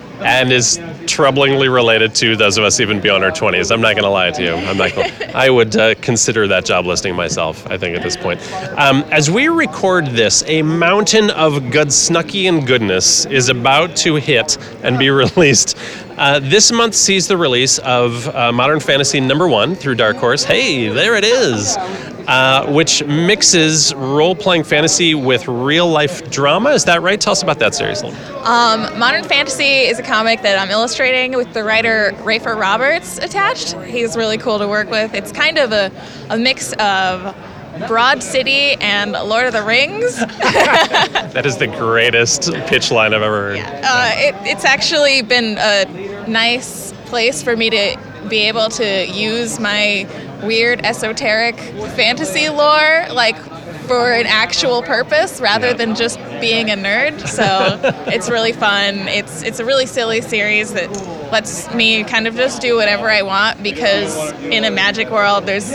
and 0.20 0.50
is 0.50 0.78
troublingly 1.04 1.72
related 1.72 2.14
to 2.14 2.34
those 2.36 2.56
of 2.56 2.64
us 2.64 2.80
even 2.80 3.00
beyond 3.00 3.22
our 3.22 3.30
20s. 3.30 3.70
I'm 3.70 3.80
not 3.80 3.92
going 3.92 4.04
to 4.04 4.10
lie 4.10 4.30
to 4.30 4.42
you. 4.42 4.54
I'm 4.54 4.76
not. 4.76 4.94
Gonna, 4.94 5.12
I 5.34 5.50
would 5.50 5.76
uh, 5.76 5.94
consider 5.96 6.46
that 6.48 6.64
job 6.64 6.86
listing 6.86 7.14
myself. 7.14 7.66
I 7.70 7.76
think 7.76 7.96
at 7.96 8.02
this 8.02 8.16
point. 8.16 8.40
Um, 8.78 9.02
as 9.10 9.30
we 9.30 9.48
record 9.48 10.06
this, 10.06 10.42
a 10.46 10.62
mountain 10.62 11.30
of 11.30 11.54
Gudsnuckian 11.54 12.66
goodness 12.66 13.26
is 13.26 13.50
about 13.50 13.96
to 13.96 14.16
hit 14.16 14.56
and 14.82 14.98
be 14.98 15.10
released. 15.10 15.76
Uh, 16.16 16.38
this 16.38 16.70
month 16.70 16.94
sees 16.94 17.26
the 17.26 17.36
release 17.36 17.78
of 17.80 18.28
uh, 18.28 18.52
Modern 18.52 18.80
Fantasy 18.80 19.20
number 19.20 19.48
one 19.48 19.74
through 19.74 19.96
Dark 19.96 20.16
Horse. 20.16 20.44
Hey, 20.44 20.88
there 20.88 21.16
it 21.16 21.24
is. 21.24 21.76
Uh, 22.26 22.64
which 22.72 23.04
mixes 23.04 23.92
role-playing 23.94 24.64
fantasy 24.64 25.14
with 25.14 25.46
real-life 25.46 26.30
drama. 26.30 26.70
Is 26.70 26.84
that 26.86 27.02
right? 27.02 27.20
Tell 27.20 27.32
us 27.32 27.42
about 27.42 27.58
that 27.58 27.74
series. 27.74 28.02
Um, 28.02 28.98
Modern 28.98 29.24
Fantasy 29.24 29.80
is 29.80 29.98
a 29.98 30.02
comic 30.02 30.40
that 30.40 30.58
I'm 30.58 30.70
illustrating 30.70 31.36
with 31.36 31.52
the 31.52 31.62
writer 31.62 32.12
Rafer 32.18 32.58
Roberts 32.58 33.18
attached. 33.18 33.74
He's 33.82 34.16
really 34.16 34.38
cool 34.38 34.58
to 34.58 34.66
work 34.66 34.88
with. 34.88 35.12
It's 35.12 35.32
kind 35.32 35.58
of 35.58 35.72
a, 35.72 35.92
a 36.30 36.38
mix 36.38 36.72
of 36.74 37.36
Broad 37.88 38.22
City 38.22 38.74
and 38.74 39.12
Lord 39.12 39.46
of 39.46 39.52
the 39.52 39.62
Rings. 39.62 40.18
That 41.34 41.46
is 41.46 41.56
the 41.56 41.66
greatest 41.66 42.52
pitch 42.66 42.92
line 42.92 43.12
I've 43.12 43.22
ever 43.22 43.56
heard. 43.56 43.58
Uh, 43.58 44.10
it, 44.14 44.34
it's 44.46 44.64
actually 44.64 45.22
been 45.22 45.58
a 45.58 46.26
nice 46.28 46.92
place 47.06 47.42
for 47.42 47.56
me 47.56 47.70
to 47.70 47.98
be 48.28 48.42
able 48.48 48.68
to 48.68 49.06
use 49.08 49.58
my 49.58 50.06
weird 50.44 50.84
esoteric 50.84 51.56
fantasy 51.96 52.48
lore 52.48 53.06
like 53.12 53.36
for 53.86 54.12
an 54.12 54.26
actual 54.26 54.82
purpose 54.82 55.40
rather 55.40 55.74
than 55.74 55.94
just 55.94 56.18
being 56.40 56.70
a 56.70 56.74
nerd. 56.74 57.26
So 57.26 57.80
it's 58.10 58.28
really 58.30 58.52
fun. 58.52 59.08
It's 59.08 59.42
it's 59.42 59.60
a 59.60 59.64
really 59.64 59.86
silly 59.86 60.20
series 60.20 60.72
that 60.74 60.90
lets 61.32 61.72
me 61.74 62.04
kind 62.04 62.26
of 62.26 62.34
just 62.34 62.60
do 62.62 62.76
whatever 62.76 63.08
I 63.10 63.22
want 63.22 63.62
because 63.62 64.32
in 64.42 64.64
a 64.64 64.70
magic 64.70 65.10
world 65.10 65.46
there's 65.46 65.70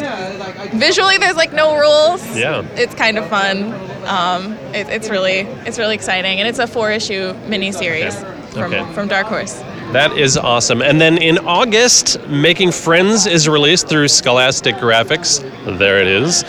visually 0.73 1.17
there's 1.17 1.35
like 1.35 1.53
no 1.53 1.77
rules. 1.77 2.23
Yeah. 2.37 2.65
It's 2.75 2.95
kind 2.95 3.17
of 3.17 3.27
fun. 3.29 3.73
Um, 4.07 4.53
it, 4.73 4.87
it's 4.89 5.09
really 5.09 5.39
it's 5.65 5.77
really 5.77 5.95
exciting 5.95 6.39
and 6.39 6.47
it's 6.47 6.59
a 6.59 6.67
four 6.67 6.91
issue 6.91 7.33
miniseries 7.47 8.13
from 8.53 8.73
Okay. 8.73 8.93
from 8.93 9.07
Dark 9.07 9.27
Horse. 9.27 9.61
That 9.91 10.15
is 10.17 10.37
awesome. 10.37 10.83
And 10.83 11.01
then 11.01 11.17
in 11.17 11.39
August, 11.39 12.19
Making 12.27 12.71
Friends 12.71 13.25
is 13.25 13.49
released 13.49 13.87
through 13.89 14.07
Scholastic 14.07 14.75
Graphix. 14.75 15.41
There 15.79 15.99
it 15.99 16.05
is. 16.07 16.43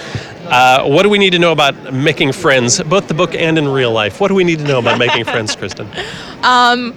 Uh, 0.51 0.85
what 0.85 1.05
do 1.05 1.09
we 1.09 1.19
need 1.19 1.31
to 1.31 1.39
know 1.39 1.53
about 1.53 1.93
Making 1.93 2.33
Friends, 2.33 2.83
both 2.83 3.07
the 3.07 3.15
book 3.15 3.35
and 3.35 3.57
in 3.57 3.69
real 3.69 3.93
life? 3.93 4.21
What 4.21 4.29
do 4.29 4.35
we 4.35 4.45
need 4.45 4.59
to 4.59 4.65
know 4.65 4.81
about 4.81 4.99
Making 4.99 5.25
Friends, 5.25 5.55
Kristen? 5.55 5.89
Um, 6.43 6.97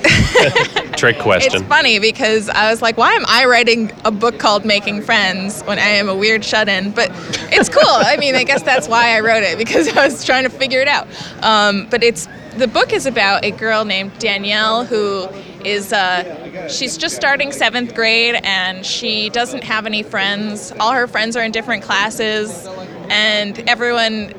Trick 0.96 1.18
question. 1.18 1.60
It's 1.60 1.68
funny 1.68 1.98
because 1.98 2.48
I 2.48 2.70
was 2.70 2.80
like, 2.80 2.96
why 2.96 3.12
am 3.12 3.24
I 3.28 3.44
writing 3.44 3.92
a 4.06 4.10
book 4.10 4.38
called 4.38 4.64
Making 4.64 5.02
Friends 5.02 5.62
when 5.62 5.78
I 5.78 5.88
am 5.88 6.08
a 6.08 6.16
weird 6.16 6.42
shut 6.42 6.70
in? 6.70 6.90
But 6.92 7.10
it's 7.52 7.68
cool. 7.68 7.82
I 7.84 8.16
mean, 8.16 8.34
I 8.34 8.44
guess 8.44 8.62
that's 8.62 8.88
why 8.88 9.14
I 9.14 9.20
wrote 9.20 9.42
it 9.42 9.58
because 9.58 9.88
I 9.88 10.06
was 10.06 10.24
trying 10.24 10.44
to 10.44 10.48
figure 10.50 10.80
it 10.80 10.88
out. 10.88 11.06
Um, 11.42 11.86
but 11.90 12.02
it's 12.02 12.28
the 12.56 12.68
book 12.68 12.92
is 12.92 13.06
about 13.06 13.44
a 13.44 13.50
girl 13.50 13.84
named 13.84 14.18
Danielle 14.18 14.84
who 14.84 15.28
is 15.64 15.92
uh, 15.92 16.68
she's 16.68 16.96
just 16.96 17.14
starting 17.14 17.52
seventh 17.52 17.94
grade 17.94 18.40
and 18.42 18.84
she 18.84 19.30
doesn't 19.30 19.64
have 19.64 19.86
any 19.86 20.02
friends. 20.02 20.72
All 20.80 20.92
her 20.92 21.06
friends 21.06 21.36
are 21.36 21.44
in 21.44 21.52
different 21.52 21.82
classes, 21.82 22.66
and 23.08 23.58
everyone 23.68 24.34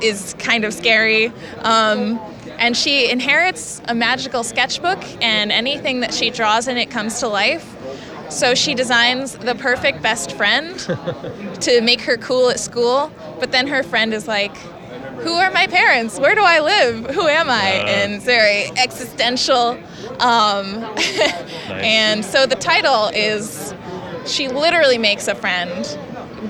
is 0.00 0.34
kind 0.38 0.64
of 0.64 0.72
scary. 0.72 1.32
Um, 1.58 2.20
and 2.58 2.76
she 2.76 3.10
inherits 3.10 3.82
a 3.88 3.94
magical 3.94 4.44
sketchbook, 4.44 5.02
and 5.22 5.50
anything 5.50 6.00
that 6.00 6.14
she 6.14 6.30
draws 6.30 6.68
in 6.68 6.76
it 6.76 6.90
comes 6.90 7.18
to 7.20 7.28
life. 7.28 7.76
So 8.30 8.54
she 8.54 8.74
designs 8.74 9.36
the 9.36 9.54
perfect 9.54 10.00
best 10.00 10.32
friend 10.32 10.78
to 11.60 11.80
make 11.82 12.00
her 12.02 12.16
cool 12.16 12.50
at 12.50 12.60
school, 12.60 13.12
but 13.40 13.52
then 13.52 13.66
her 13.66 13.82
friend 13.82 14.14
is 14.14 14.26
like, 14.28 14.54
who 15.22 15.34
are 15.34 15.50
my 15.50 15.66
parents? 15.66 16.18
Where 16.18 16.34
do 16.34 16.42
I 16.42 16.60
live? 16.60 17.06
Who 17.14 17.26
am 17.28 17.48
I? 17.50 17.78
Uh. 17.80 17.86
and 17.86 18.12
it's 18.14 18.24
very 18.24 18.70
existential. 18.78 19.78
Um, 20.20 20.84
And 21.70 22.24
so 22.24 22.46
the 22.46 22.54
title 22.56 23.08
is 23.14 23.74
She 24.26 24.48
Literally 24.48 24.98
Makes 24.98 25.26
a 25.28 25.34
Friend. 25.34 25.98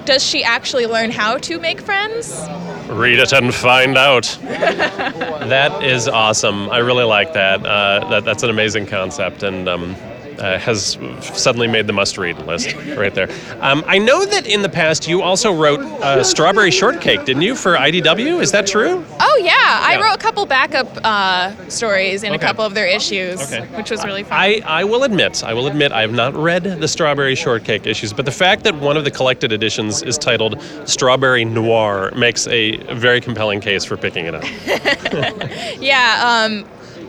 Does 0.04 0.22
she 0.22 0.42
actually 0.42 0.86
learn 0.86 1.10
how 1.10 1.38
to 1.38 1.58
make 1.60 1.80
friends? 1.80 2.46
Read 2.88 3.18
it 3.18 3.32
and 3.32 3.54
find 3.54 3.96
out. 3.96 4.36
that 4.42 5.82
is 5.82 6.08
awesome. 6.08 6.68
I 6.70 6.78
really 6.78 7.04
like 7.04 7.32
that. 7.34 7.64
Uh, 7.64 8.08
that 8.10 8.24
that's 8.24 8.42
an 8.42 8.50
amazing 8.50 8.86
concept, 8.86 9.42
and 9.42 9.68
um, 9.68 9.94
uh, 10.42 10.58
has 10.58 10.98
suddenly 11.22 11.68
made 11.68 11.86
the 11.86 11.92
must-read 11.92 12.38
list 12.46 12.74
right 12.96 13.14
there. 13.14 13.28
Um, 13.60 13.84
I 13.86 13.98
know 13.98 14.24
that 14.24 14.46
in 14.46 14.62
the 14.62 14.68
past 14.68 15.06
you 15.08 15.22
also 15.22 15.52
wrote 15.54 15.80
uh, 15.80 16.22
Strawberry 16.24 16.70
Shortcake, 16.70 17.24
didn't 17.24 17.42
you, 17.42 17.54
for 17.54 17.74
IDW? 17.76 18.40
Is 18.42 18.50
that 18.52 18.66
true? 18.66 19.04
Oh, 19.20 19.40
yeah. 19.42 19.52
I 19.56 20.00
wrote 20.02 20.14
a 20.14 20.18
couple 20.18 20.44
backup 20.46 20.88
uh, 21.04 21.54
stories 21.68 22.24
in 22.24 22.32
Okay. 22.32 22.42
a 22.42 22.46
couple 22.46 22.64
of 22.64 22.74
their 22.74 22.86
issues, 22.86 23.40
Okay. 23.52 23.66
which 23.76 23.90
was 23.90 24.04
really 24.04 24.24
fun. 24.24 24.32
I, 24.38 24.60
I 24.64 24.84
will 24.84 25.04
admit, 25.04 25.44
I 25.44 25.54
will 25.54 25.66
admit, 25.68 25.92
I 25.92 26.00
have 26.00 26.12
not 26.12 26.34
read 26.34 26.64
the 26.64 26.88
Strawberry 26.88 27.34
Shortcake 27.34 27.86
issues, 27.86 28.12
but 28.12 28.24
the 28.24 28.32
fact 28.32 28.64
that 28.64 28.74
one 28.74 28.96
of 28.96 29.04
the 29.04 29.10
collected 29.10 29.52
editions 29.52 30.02
is 30.02 30.18
titled 30.18 30.60
Strawberry 30.86 31.44
Noir 31.44 32.10
makes 32.16 32.46
a 32.48 32.76
very 32.94 33.20
compelling 33.20 33.60
case 33.60 33.84
for 33.84 33.96
picking 33.96 34.26
it 34.26 34.34
up. 34.34 34.44
Yeah, 35.80 36.46
um, 36.48 36.64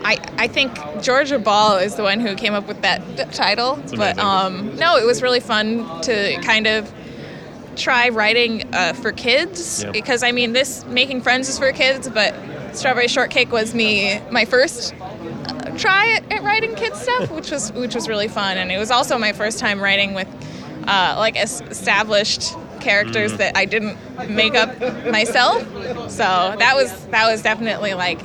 I, 0.06 0.20
I 0.38 0.48
think 0.48 0.78
Georgia 1.02 1.40
Ball 1.40 1.78
is 1.78 1.96
the 1.96 2.04
one 2.04 2.20
who 2.20 2.36
came 2.36 2.54
up 2.54 2.68
with 2.68 2.82
that 2.82 3.02
title. 3.34 3.82
But 3.96 4.18
um, 4.20 4.76
no, 4.76 4.98
it 4.98 5.06
was 5.06 5.22
really 5.22 5.40
fun 5.40 6.02
to 6.02 6.38
kind 6.42 6.68
of 6.68 6.92
try 7.76 8.10
writing 8.10 8.74
uh, 8.74 8.94
for 8.94 9.12
kids 9.12 9.84
because 9.92 10.22
I 10.24 10.32
mean, 10.32 10.54
this 10.54 10.86
making 10.86 11.22
friends 11.22 11.50
is 11.50 11.58
for 11.58 11.72
kids, 11.72 12.08
but 12.10 12.36
Strawberry 12.74 13.08
Shortcake 13.08 13.52
was 13.52 13.74
me 13.74 14.20
my 14.32 14.46
first 14.46 14.94
uh, 15.00 15.78
try 15.78 16.14
at, 16.14 16.32
at 16.32 16.44
writing 16.44 16.76
kids 16.76 17.00
stuff, 17.02 17.32
which 17.32 17.50
was 17.52 17.72
which 17.74 17.96
was 17.96 18.08
really 18.08 18.28
fun, 18.28 18.58
and 18.58 18.72
it 18.72 18.78
was 18.78 18.92
also 18.92 19.18
my 19.18 19.32
first 19.34 19.58
time 19.60 19.80
writing 19.82 20.14
with 20.14 20.28
uh, 20.88 21.16
like 21.18 21.36
established 21.38 22.54
characters 22.82 23.32
Mm. 23.34 23.38
that 23.38 23.58
I 23.58 23.64
didn't 23.66 23.98
make 24.30 24.56
up 24.56 24.78
myself. 25.10 25.64
So 26.12 26.24
that 26.60 26.74
was 26.76 27.06
that 27.08 27.26
was 27.32 27.42
definitely 27.42 27.94
like 27.94 28.20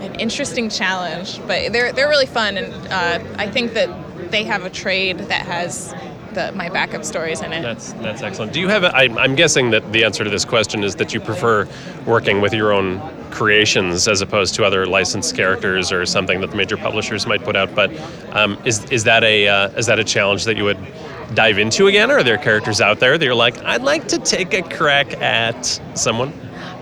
an 0.00 0.14
interesting 0.20 0.68
challenge, 0.68 1.40
but 1.46 1.72
they're 1.72 1.92
they're 1.92 2.08
really 2.08 2.26
fun, 2.26 2.56
and 2.56 2.72
uh, 2.88 3.20
I 3.36 3.48
think 3.48 3.74
that 3.74 3.88
they 4.30 4.44
have 4.44 4.64
a 4.64 4.70
trade 4.70 5.18
that 5.18 5.46
has 5.46 5.94
the 6.34 6.52
my 6.52 6.68
backup 6.68 7.04
stories 7.04 7.40
in 7.40 7.52
it. 7.52 7.62
That's 7.62 7.92
that's 7.94 8.22
excellent. 8.22 8.52
Do 8.52 8.60
you 8.60 8.68
have? 8.68 8.84
A, 8.84 8.94
I, 8.94 9.04
I'm 9.18 9.34
guessing 9.34 9.70
that 9.70 9.92
the 9.92 10.04
answer 10.04 10.24
to 10.24 10.30
this 10.30 10.44
question 10.44 10.84
is 10.84 10.94
that 10.96 11.12
you 11.14 11.20
prefer 11.20 11.68
working 12.06 12.40
with 12.40 12.52
your 12.52 12.72
own 12.72 13.00
creations 13.30 14.08
as 14.08 14.20
opposed 14.20 14.54
to 14.54 14.64
other 14.64 14.86
licensed 14.86 15.36
characters 15.36 15.92
or 15.92 16.06
something 16.06 16.40
that 16.40 16.50
the 16.50 16.56
major 16.56 16.76
publishers 16.76 17.26
might 17.26 17.42
put 17.42 17.56
out. 17.56 17.74
But 17.74 17.90
um, 18.34 18.58
is 18.64 18.84
is 18.86 19.04
that 19.04 19.24
a 19.24 19.48
uh, 19.48 19.68
is 19.70 19.86
that 19.86 19.98
a 19.98 20.04
challenge 20.04 20.44
that 20.44 20.56
you 20.56 20.64
would 20.64 20.78
dive 21.34 21.58
into 21.58 21.86
again? 21.86 22.10
Or 22.10 22.18
are 22.18 22.22
there 22.22 22.38
characters 22.38 22.80
out 22.80 23.00
there 23.00 23.18
that 23.18 23.24
you're 23.24 23.34
like, 23.34 23.58
I'd 23.64 23.82
like 23.82 24.08
to 24.08 24.18
take 24.18 24.54
a 24.54 24.62
crack 24.62 25.20
at 25.20 25.80
someone? 25.94 26.32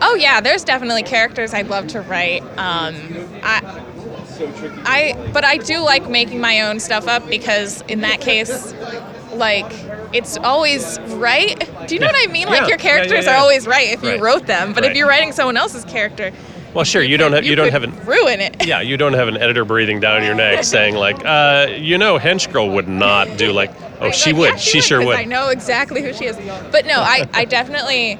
Oh 0.02 0.14
yeah, 0.14 0.40
there's 0.40 0.64
definitely 0.64 1.02
characters 1.02 1.54
I'd 1.54 1.68
love 1.68 1.86
to 1.88 2.00
write. 2.02 2.42
Um, 2.58 2.94
I, 3.42 3.82
I, 4.84 5.30
but 5.32 5.44
I 5.44 5.56
do 5.56 5.80
like 5.80 6.08
making 6.08 6.40
my 6.40 6.60
own 6.62 6.80
stuff 6.80 7.08
up 7.08 7.26
because 7.28 7.82
in 7.82 8.02
that 8.02 8.20
case, 8.20 8.74
like 9.32 9.66
it's 10.12 10.36
always 10.36 10.98
right. 11.08 11.58
Do 11.88 11.94
you 11.94 12.00
know 12.00 12.06
what 12.08 12.28
I 12.28 12.30
mean? 12.30 12.46
Like 12.48 12.60
Yeah, 12.62 12.66
your 12.68 12.68
yeah, 12.68 12.74
yeah, 12.76 12.76
characters 12.76 13.24
yeah. 13.24 13.34
are 13.34 13.36
always 13.36 13.66
right 13.66 13.88
if 13.88 14.02
you 14.02 14.18
wrote 14.22 14.46
them, 14.46 14.72
but 14.72 14.82
Right. 14.82 14.90
if 14.90 14.96
you're 14.96 15.08
writing 15.08 15.32
someone 15.32 15.56
else's 15.56 15.84
character, 15.86 16.32
Well, 16.74 16.84
sure, 16.84 17.02
you 17.02 17.16
don't 17.16 17.32
have 17.32 17.44
you, 17.44 17.56
don't 17.56 17.70
have 17.72 17.82
an 17.82 17.94
ruin 18.04 18.40
it. 18.40 18.66
yeah, 18.66 18.82
you 18.82 18.96
don't 18.98 19.14
have 19.14 19.28
an 19.28 19.36
editor 19.38 19.64
breathing 19.64 19.98
down 20.00 20.22
your 20.22 20.34
neck 20.34 20.62
saying 20.74 20.94
like, 20.94 21.24
uh, 21.24 21.68
you 21.74 21.96
know, 21.96 22.18
Hench 22.18 22.52
Girl 22.52 22.68
would 22.70 22.88
not 22.88 23.36
do 23.38 23.52
like, 23.52 23.70
oh, 24.00 24.06
Right, 24.06 24.14
she 24.14 24.32
like, 24.32 24.38
would, 24.40 24.50
yeah, 24.50 24.56
she, 24.56 24.80
sure 24.82 25.04
would. 25.04 25.16
I 25.16 25.24
know 25.24 25.48
exactly 25.48 26.02
who 26.02 26.12
she 26.12 26.26
is. 26.26 26.36
But 26.70 26.84
no, 26.86 27.00
I, 27.00 27.26
I 27.32 27.44
definitely 27.58 28.18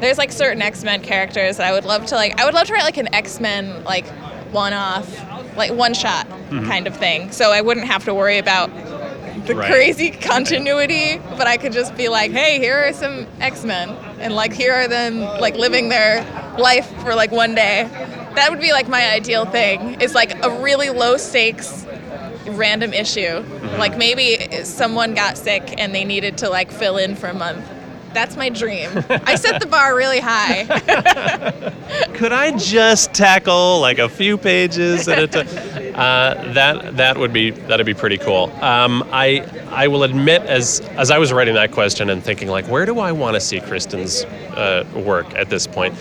there's 0.00 0.18
like 0.18 0.32
certain 0.32 0.62
X 0.62 0.84
Men 0.84 1.02
characters 1.02 1.56
that 1.56 1.66
I 1.66 1.72
would 1.72 1.84
love 1.84 2.06
to 2.06 2.14
like. 2.14 2.40
I 2.40 2.44
would 2.44 2.54
love 2.54 2.66
to 2.68 2.72
write 2.72 2.84
like 2.84 2.96
an 2.96 3.12
X 3.14 3.40
Men 3.40 3.84
like 3.84 4.06
one 4.52 4.72
off, 4.72 5.56
like 5.56 5.72
one 5.72 5.94
shot 5.94 6.26
kind 6.50 6.86
of 6.86 6.96
thing. 6.96 7.30
So 7.32 7.50
I 7.52 7.60
wouldn't 7.60 7.86
have 7.86 8.04
to 8.04 8.14
worry 8.14 8.38
about 8.38 8.70
the 8.74 9.54
Mm-hmm. 9.54 9.58
Right. 9.60 9.70
crazy 9.70 10.10
continuity, 10.10 11.16
but 11.38 11.46
I 11.46 11.56
could 11.56 11.72
just 11.72 11.96
be 11.96 12.08
like, 12.10 12.32
hey, 12.32 12.58
here 12.58 12.86
are 12.86 12.92
some 12.92 13.26
X 13.40 13.64
Men, 13.64 13.88
and 14.20 14.34
like 14.34 14.52
here 14.52 14.74
are 14.74 14.88
them 14.88 15.20
like 15.20 15.54
living 15.54 15.88
their 15.88 16.22
life 16.58 16.86
for 17.02 17.14
like 17.14 17.30
one 17.30 17.54
day. 17.54 17.84
That 18.34 18.50
would 18.50 18.60
be 18.60 18.72
like 18.72 18.88
my 18.88 19.08
ideal 19.10 19.46
thing. 19.46 20.00
Is 20.02 20.14
like 20.14 20.44
a 20.44 20.50
really 20.60 20.90
low 20.90 21.16
stakes 21.16 21.86
random 22.46 22.92
issue. 22.92 23.20
Mm-hmm. 23.20 23.78
Like 23.78 23.96
maybe 23.96 24.64
someone 24.64 25.14
got 25.14 25.38
sick 25.38 25.74
and 25.78 25.94
they 25.94 26.04
needed 26.04 26.38
to 26.38 26.50
like 26.50 26.70
fill 26.70 26.98
in 26.98 27.16
for 27.16 27.28
a 27.28 27.34
month. 27.34 27.64
That's 28.18 28.36
my 28.36 28.48
dream. 28.48 28.90
I 29.08 29.36
set 29.36 29.60
the 29.60 29.66
bar 29.68 29.94
really 29.94 30.18
high. 30.18 30.64
Could 32.14 32.32
I 32.32 32.56
just 32.56 33.14
tackle 33.14 33.78
like 33.80 34.00
a 34.00 34.08
few 34.08 34.36
pages 34.36 35.06
at 35.06 35.20
a 35.20 35.28
time? 35.28 35.46
Uh, 35.94 36.52
that 36.52 36.96
that 36.96 37.16
would 37.16 37.32
be 37.32 37.52
that'd 37.52 37.86
be 37.86 37.94
pretty 37.94 38.18
cool. 38.18 38.50
Um, 38.60 39.08
I 39.12 39.46
I 39.70 39.86
will 39.86 40.02
admit, 40.02 40.42
as 40.42 40.80
as 40.96 41.12
I 41.12 41.18
was 41.18 41.32
writing 41.32 41.54
that 41.54 41.70
question 41.70 42.10
and 42.10 42.20
thinking 42.22 42.48
like, 42.48 42.66
where 42.66 42.86
do 42.86 42.98
I 42.98 43.12
want 43.12 43.34
to 43.34 43.40
see 43.40 43.60
Kristen's 43.60 44.24
uh, 44.24 44.84
work 44.96 45.32
at 45.34 45.48
this 45.48 45.68
point? 45.68 45.94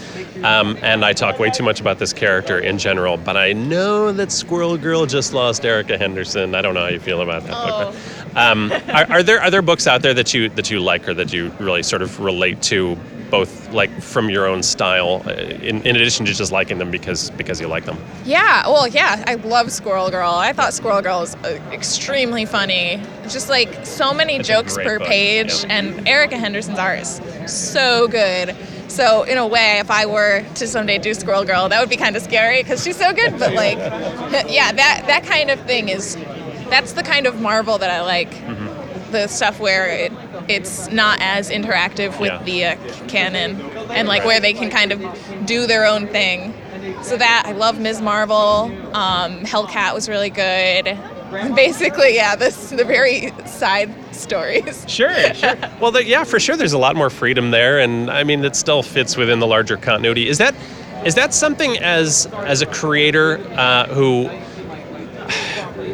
Um, 0.44 0.78
and 0.82 1.06
I 1.06 1.14
talk 1.14 1.38
way 1.38 1.50
too 1.52 1.64
much 1.64 1.82
about 1.82 2.00
this 2.00 2.14
character 2.14 2.60
in 2.60 2.78
general, 2.78 3.18
but 3.18 3.38
I 3.38 3.54
know 3.54 4.12
that 4.12 4.32
Squirrel 4.32 4.78
Girl 4.78 5.06
just 5.06 5.34
lost 5.34 5.66
Erica 5.66 5.98
Henderson. 5.98 6.56
I 6.56 6.62
don't 6.62 6.74
know 6.74 6.82
how 6.82 6.90
you 6.90 7.00
feel 7.00 7.22
about 7.22 7.44
that 7.44 7.52
book. 7.52 7.96
But, 8.34 8.38
um, 8.38 8.72
are, 8.90 9.18
are 9.18 9.24
there 9.24 9.42
other 9.42 9.62
books 9.64 9.88
out 9.88 10.02
there 10.04 10.14
that 10.14 10.34
you 10.34 10.50
that 10.50 10.70
you 10.70 10.80
like 10.80 11.08
or 11.08 11.14
that 11.16 11.34
you 11.34 11.52
really 11.60 11.82
sort 11.82 12.02
of 12.04 12.07
relate 12.20 12.62
to? 12.64 12.98
both 13.30 13.70
like 13.74 13.92
from 14.02 14.30
your 14.30 14.48
own 14.48 14.64
style 14.64 15.22
uh, 15.26 15.32
in, 15.32 15.82
in 15.86 15.98
addition 15.98 16.26
to 16.26 16.34
just 16.34 16.50
liking 16.50 16.78
them 16.78 16.90
because 16.90 17.30
because 17.32 17.60
you 17.60 17.68
like 17.68 17.84
them 17.84 17.98
yeah, 18.28 18.68
well, 18.68 18.88
yeah, 18.90 19.24
I 19.26 19.36
love 19.36 19.72
Squirrel 19.72 20.12
Girl. 20.12 20.30
I 20.30 20.52
thought 20.52 20.74
Squirrel 20.74 21.02
Girl 21.02 21.22
was 21.22 21.36
uh, 21.36 21.60
extremely 21.72 22.46
funny. 22.46 23.02
Just 23.24 23.48
like 23.48 23.86
so 23.86 24.14
many 24.14 24.36
It's 24.36 24.48
jokes 24.48 24.76
per 24.76 25.00
book, 25.00 25.08
page, 25.08 25.66
and 25.70 26.06
Erica 26.06 26.38
Henderson's 26.38 26.78
art 26.78 27.00
is 27.00 27.22
so 27.46 28.10
good. 28.10 28.54
So 28.90 29.24
in 29.24 29.38
a 29.38 29.48
way, 29.48 29.80
if 29.80 29.90
I 29.90 30.06
were 30.06 30.44
to 30.56 30.68
someday 30.68 30.98
do 30.98 31.14
Squirrel 31.14 31.46
Girl, 31.46 31.70
that 31.70 31.80
would 31.80 31.90
be 31.90 31.96
kind 31.96 32.18
of 32.18 32.22
scary 32.22 32.62
because 32.62 32.84
she's 32.84 32.98
so 32.98 33.14
good. 33.14 33.40
But 33.40 33.54
like, 33.54 33.78
yeah, 33.78 34.74
that 34.74 35.04
that 35.08 35.24
kind 35.24 35.50
of 35.50 35.60
thing 35.62 35.88
is 35.88 36.18
that's 36.70 36.92
the 36.94 37.04
kind 37.04 37.28
of 37.28 37.40
Marvel 37.40 37.78
that 37.78 37.90
I 37.90 38.02
like. 38.02 38.30
Mm-hmm. 38.30 39.12
The 39.12 39.28
stuff 39.28 39.62
where 39.62 39.88
it 39.88 40.12
it's 40.48 40.90
not 40.92 41.20
as 41.22 41.50
interactive 41.50 42.20
with 42.20 42.32
Yeah. 42.32 42.44
the 42.44 42.66
uh, 42.66 43.08
canon, 43.08 43.60
and 43.92 44.08
like 44.08 44.26
where 44.26 44.40
they 44.40 44.54
can 44.54 44.70
kind 44.70 44.92
of 44.92 45.02
do 45.46 45.68
their 45.68 45.86
own 45.86 46.08
thing. 46.08 46.54
So 47.02 47.18
that 47.18 47.44
I 47.46 47.52
love 47.52 47.80
Ms. 47.80 48.02
Marvel. 48.02 48.72
Um, 48.96 49.42
Hellcat 49.42 49.94
was 49.94 50.08
really 50.08 50.30
good. 50.30 50.98
Basically, 51.56 52.16
yeah, 52.16 52.36
this 52.38 52.70
the 52.70 52.86
very 52.86 53.34
side 53.46 53.94
stories. 54.16 54.86
sure 54.88 55.14
sure 55.34 55.56
well 55.82 55.92
the, 55.92 56.04
yeah 56.04 56.24
for 56.24 56.40
sure 56.40 56.56
there's 56.56 56.74
a 56.74 56.78
lot 56.78 56.96
more 56.96 57.10
freedom 57.10 57.52
there 57.52 57.78
and 57.80 58.10
i 58.10 58.24
mean 58.24 58.44
it 58.44 58.56
still 58.56 58.82
fits 58.82 59.16
within 59.16 59.40
the 59.40 59.46
larger 59.46 59.78
continuity 59.78 60.28
is 60.28 60.40
that 60.40 60.56
is 61.06 61.14
that 61.16 61.34
something 61.36 61.78
as 61.80 62.26
as 62.46 62.62
a 62.64 62.66
creator 62.66 63.38
uh, 63.58 63.86
who 63.88 64.28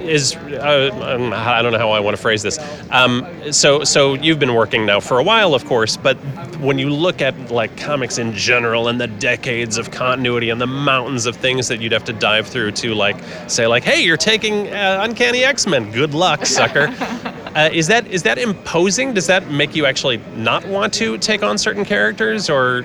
is 0.03 0.35
uh, 0.35 0.89
um, 1.01 1.33
I 1.33 1.61
don't 1.61 1.71
know 1.71 1.77
how 1.77 1.91
I 1.91 1.99
want 1.99 2.15
to 2.15 2.21
phrase 2.21 2.41
this. 2.41 2.59
Um, 2.91 3.27
so 3.51 3.83
so 3.83 4.13
you've 4.15 4.39
been 4.39 4.53
working 4.53 4.85
now 4.85 4.99
for 4.99 5.19
a 5.19 5.23
while, 5.23 5.53
of 5.53 5.65
course, 5.65 5.97
but 5.97 6.17
when 6.59 6.79
you 6.79 6.89
look 6.89 7.21
at 7.21 7.51
like 7.51 7.75
comics 7.77 8.17
in 8.17 8.33
general 8.33 8.87
and 8.87 8.99
the 8.99 9.07
decades 9.07 9.77
of 9.77 9.91
continuity 9.91 10.49
and 10.49 10.59
the 10.59 10.67
mountains 10.67 11.25
of 11.25 11.35
things 11.35 11.67
that 11.67 11.81
you'd 11.81 11.91
have 11.91 12.05
to 12.05 12.13
dive 12.13 12.47
through 12.47 12.71
to 12.71 12.93
like 12.93 13.17
say 13.47 13.67
like, 13.67 13.83
hey, 13.83 14.01
you're 14.01 14.17
taking 14.17 14.67
uh, 14.69 14.99
Uncanny 15.01 15.43
X 15.43 15.67
Men, 15.67 15.91
good 15.91 16.13
luck, 16.13 16.45
sucker. 16.45 16.87
uh, 17.55 17.69
is 17.71 17.87
that 17.87 18.07
is 18.07 18.23
that 18.23 18.37
imposing? 18.37 19.13
Does 19.13 19.27
that 19.27 19.49
make 19.49 19.75
you 19.75 19.85
actually 19.85 20.17
not 20.35 20.65
want 20.67 20.93
to 20.95 21.17
take 21.17 21.43
on 21.43 21.57
certain 21.57 21.85
characters 21.85 22.49
or? 22.49 22.83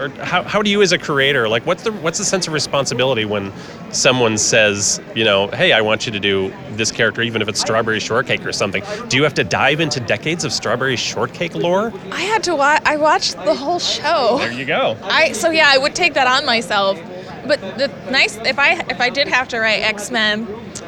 Or 0.00 0.08
how, 0.08 0.42
how 0.42 0.62
do 0.62 0.70
you 0.70 0.80
as 0.80 0.92
a 0.92 0.98
creator 0.98 1.46
like 1.46 1.66
what's 1.66 1.82
the 1.82 1.92
what's 1.92 2.16
the 2.16 2.24
sense 2.24 2.46
of 2.46 2.54
responsibility 2.54 3.26
when 3.26 3.52
someone 3.92 4.38
says 4.38 4.98
you 5.14 5.24
know 5.24 5.48
hey 5.48 5.72
i 5.72 5.82
want 5.82 6.06
you 6.06 6.12
to 6.12 6.18
do 6.18 6.50
this 6.70 6.90
character 6.90 7.20
even 7.20 7.42
if 7.42 7.48
it's 7.48 7.60
strawberry 7.60 8.00
shortcake 8.00 8.46
or 8.46 8.52
something 8.52 8.82
do 9.08 9.18
you 9.18 9.22
have 9.22 9.34
to 9.34 9.44
dive 9.44 9.78
into 9.78 10.00
decades 10.00 10.42
of 10.42 10.52
strawberry 10.54 10.96
shortcake 10.96 11.54
lore 11.54 11.92
I 12.12 12.22
had 12.22 12.42
to 12.44 12.56
watch. 12.56 12.80
I 12.86 12.96
watched 12.96 13.34
the 13.36 13.54
whole 13.54 13.78
show. 13.78 14.38
there 14.38 14.52
you 14.52 14.64
go 14.64 14.96
I 15.02 15.32
so 15.32 15.50
yeah, 15.50 15.68
I 15.68 15.76
would 15.76 15.94
take 15.94 16.14
that 16.14 16.26
on 16.26 16.46
myself. 16.46 16.98
But 17.46 17.60
the 17.78 17.88
nice 18.10 18.36
if 18.36 18.58
I 18.58 18.80
if 18.88 19.00
I 19.00 19.10
did 19.10 19.28
have 19.28 19.48
to 19.48 19.60
write 19.60 19.82
X 19.82 20.10
Men, 20.10 20.46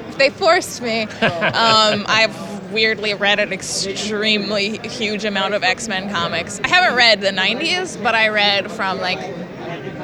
if 0.09 0.19
they 0.19 0.31
forced 0.31 0.83
me, 0.83 1.03
um, 1.23 2.05
I've 2.07 2.52
weirdly 2.73 3.15
read 3.15 3.39
an 3.39 3.53
extremely 3.53 4.79
huge 4.79 5.25
amount 5.25 5.55
of 5.55 5.63
X 5.63 5.89
Men 5.89 6.11
comics. 6.11 6.61
I 6.65 6.69
haven't 6.69 6.97
read 6.97 7.21
the 7.21 7.31
'90s, 7.31 8.03
but 8.03 8.15
I 8.15 8.29
read 8.29 8.71
from 8.71 8.99
like 8.99 9.19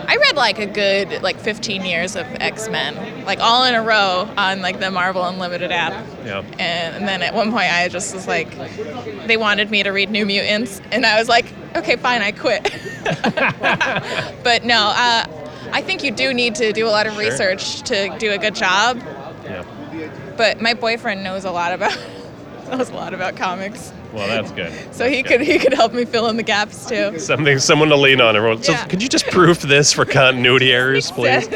I 0.09 0.17
read 0.17 0.37
like 0.37 0.59
a 0.59 0.67
good 0.67 1.23
like 1.23 1.39
15 1.39 1.85
years 1.85 2.17
of 2.17 2.27
X 2.41 2.69
Men, 2.71 3.27
like 3.27 3.41
all 3.41 3.65
in 3.65 3.75
a 3.75 3.83
row 3.83 4.27
on 4.39 4.63
like 4.63 4.81
the 4.81 4.91
Marvel 4.91 5.23
Unlimited 5.23 5.71
app. 5.71 5.93
Yeah. 6.25 6.39
And, 6.59 6.97
and 6.97 7.09
then 7.09 7.21
at 7.23 7.35
one 7.35 7.51
point, 7.51 7.71
I 7.71 7.89
just 7.89 8.15
was 8.15 8.27
like, 8.27 8.51
they 9.27 9.37
wanted 9.37 9.71
me 9.71 9.83
to 9.83 9.91
read 9.91 10.11
New 10.11 10.25
Mutants, 10.25 10.81
and 10.93 11.05
I 11.05 11.19
was 11.19 11.29
like, 11.29 11.53
okay, 11.77 11.97
fine, 11.97 12.23
I 12.23 12.33
quit. 12.33 12.63
but 14.43 14.65
no, 14.65 14.93
uh, 14.95 15.27
I 15.73 15.83
think 15.83 16.03
you 16.03 16.11
do 16.11 16.33
need 16.33 16.55
to 16.55 16.73
do 16.73 16.87
a 16.87 16.91
lot 16.91 17.07
of 17.07 17.19
research 17.19 17.83
to 17.83 18.17
do 18.19 18.33
a 18.33 18.39
good 18.39 18.55
job. 18.55 19.03
Yeah. 19.45 19.65
But 20.39 20.63
my 20.63 20.73
boyfriend 20.73 21.23
knows 21.23 21.45
a 21.45 21.51
lot 21.51 21.73
about 21.73 21.99
knows 22.77 22.91
a 22.91 22.95
lot 22.95 23.15
about 23.15 23.37
comics, 23.37 23.93
Well, 24.13 24.27
that's 24.27 24.51
good. 24.53 24.73
so 24.95 25.09
he 25.09 25.23
could 25.23 25.41
he 25.41 25.59
could 25.59 25.73
help 25.75 25.93
me 25.93 26.05
fill 26.05 26.29
in 26.29 26.37
the 26.37 26.43
gaps 26.43 26.87
too. 26.87 27.19
Something, 27.29 27.59
someone 27.59 27.89
to 27.89 27.97
lean 27.97 28.21
on. 28.21 28.37
Everyone. 28.37 28.63
So, 28.63 28.75
could 28.89 29.03
you 29.03 29.09
just 29.09 29.27
proof 29.27 29.63
this 29.63 29.93
for 29.93 30.05
continuity 30.05 30.73
errors, 30.73 31.11
please? 31.11 31.49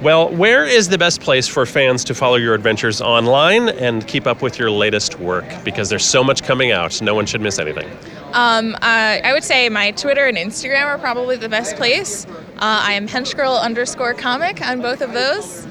Well, 0.00 0.30
where 0.30 0.64
is 0.64 0.88
the 0.88 0.96
best 0.96 1.20
place 1.20 1.46
for 1.46 1.66
fans 1.66 2.04
to 2.04 2.14
follow 2.14 2.36
your 2.36 2.54
adventures 2.54 3.02
online 3.02 3.68
and 3.68 4.06
keep 4.06 4.26
up 4.26 4.40
with 4.40 4.58
your 4.58 4.70
latest 4.70 5.20
work? 5.20 5.44
Because 5.62 5.90
there's 5.90 6.06
so 6.06 6.24
much 6.24 6.42
coming 6.42 6.72
out, 6.72 7.02
no 7.02 7.14
one 7.14 7.26
should 7.26 7.42
miss 7.42 7.58
anything. 7.58 7.86
Um, 8.32 8.74
uh, 8.76 8.78
I 8.80 9.32
would 9.34 9.44
say 9.44 9.68
my 9.68 9.90
Twitter 9.90 10.26
and 10.26 10.38
Instagram 10.38 10.86
are 10.86 10.98
probably 10.98 11.36
the 11.36 11.50
best 11.50 11.76
place. 11.76 12.26
Uh, 12.26 12.80
I 12.82 12.94
am 12.94 13.08
henchgirl 13.08 13.60
underscore 13.60 14.14
comic 14.14 14.62
on 14.66 14.80
both 14.80 15.02
of 15.02 15.12
those. 15.12 15.66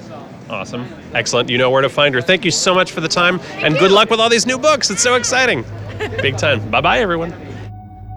Awesome. 0.49 0.87
Excellent. 1.13 1.49
You 1.49 1.57
know 1.57 1.69
where 1.69 1.81
to 1.81 1.89
find 1.89 2.15
her. 2.15 2.21
Thank 2.21 2.43
you 2.43 2.51
so 2.51 2.73
much 2.73 2.91
for 2.91 3.01
the 3.01 3.07
time, 3.07 3.39
and 3.57 3.77
good 3.77 3.91
luck 3.91 4.09
with 4.09 4.19
all 4.19 4.29
these 4.29 4.45
new 4.47 4.57
books. 4.57 4.89
It's 4.89 5.03
so 5.03 5.15
exciting. 5.15 5.63
Big 6.21 6.37
time. 6.37 6.69
Bye 6.71 6.81
bye, 6.81 6.99
everyone. 6.99 7.33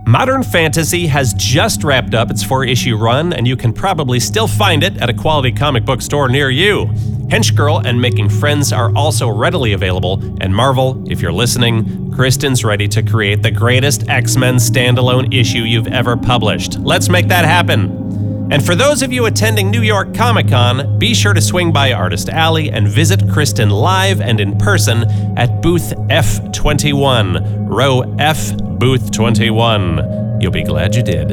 Modern 0.07 0.43
Fantasy 0.43 1.07
has 1.07 1.33
just 1.35 1.85
wrapped 1.85 2.13
up 2.13 2.31
its 2.31 2.43
four 2.43 2.65
issue 2.65 2.97
run, 2.97 3.33
and 3.33 3.47
you 3.47 3.57
can 3.57 3.73
probably 3.73 4.19
still 4.19 4.49
find 4.49 4.83
it 4.83 5.01
at 5.01 5.09
a 5.09 5.15
quality 5.15 5.53
comic 5.53 5.85
book 5.85 6.03
store 6.03 6.29
near 6.29 6.51
you. 6.51 6.87
Hench 7.29 7.55
Girl 7.55 7.79
and 7.79 8.01
Making 8.01 8.29
Friends 8.29 8.73
are 8.73 8.93
also 8.97 9.29
readily 9.29 9.73
available, 9.73 10.21
and 10.41 10.55
Marvel, 10.55 11.03
if 11.11 11.23
you're 11.23 11.33
listening, 11.33 12.13
Kristen's 12.13 12.65
ready 12.65 12.89
to 12.89 13.03
create 13.03 13.43
the 13.43 13.51
greatest 13.51 14.09
X 14.09 14.37
Men 14.37 14.57
standalone 14.57 15.33
issue 15.33 15.61
you've 15.61 15.87
ever 15.87 16.17
published. 16.17 16.79
Let's 16.81 17.09
make 17.09 17.29
that 17.29 17.45
happen. 17.45 18.02
And 18.51 18.65
for 18.65 18.75
those 18.75 19.03
of 19.03 19.13
you 19.13 19.27
attending 19.27 19.71
New 19.71 19.83
York 19.83 20.15
Comic 20.15 20.49
Con, 20.49 20.99
be 20.99 21.15
sure 21.15 21.33
to 21.33 21.41
swing 21.41 21.73
by 21.73 21.93
Artist 21.93 22.29
Alley 22.29 22.71
and 22.71 22.87
visit 22.87 23.27
Kristen 23.31 23.71
live 23.71 24.21
and 24.21 24.41
in 24.41 24.59
person 24.59 25.05
at 25.39 25.63
booth 25.63 25.95
F21, 26.09 27.69
row 27.69 28.03
F, 28.19 28.57
booth 28.79 29.11
21. 29.11 30.41
You'll 30.41 30.51
be 30.51 30.65
glad 30.65 30.95
you 30.95 31.03
did. 31.03 31.31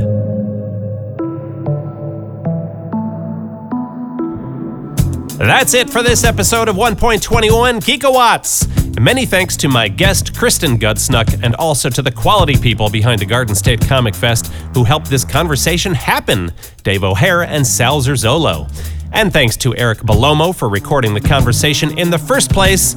That's 5.38 5.74
it 5.74 5.89
for 5.89 6.04
this 6.04 6.24
episode 6.24 6.69
of 6.69 6.76
1.21 6.76 7.80
Geekawatts. 7.80 8.79
Many 8.97 9.25
thanks 9.25 9.56
to 9.58 9.69
my 9.69 9.88
guest, 9.88 10.38
Kristen 10.38 10.78
Gudsnuck, 10.78 11.41
and 11.43 11.56
also 11.56 11.89
to 11.89 12.02
the 12.02 12.12
quality 12.12 12.58
people 12.58 12.89
behind 12.89 13.21
the 13.21 13.25
Garden 13.25 13.56
State 13.56 13.82
Comic 13.82 14.15
Fest 14.15 14.47
who 14.73 14.84
helped 14.84 15.10
this 15.10 15.23
conversation 15.23 15.93
happen 15.93 16.52
Dave 16.84 17.04
O'Hare 17.04 17.43
and 17.43 17.65
Sal 17.65 18.02
Zerzolo. 18.02 18.69
And 19.13 19.32
thanks 19.34 19.58
to 19.58 19.75
Eric 19.75 19.99
Balomo 19.99 20.56
for 20.56 20.69
recording 20.69 21.13
the 21.13 21.21
conversation 21.21 21.97
in 21.97 22.10
the 22.10 22.17
first 22.17 22.52
place. 22.52 22.95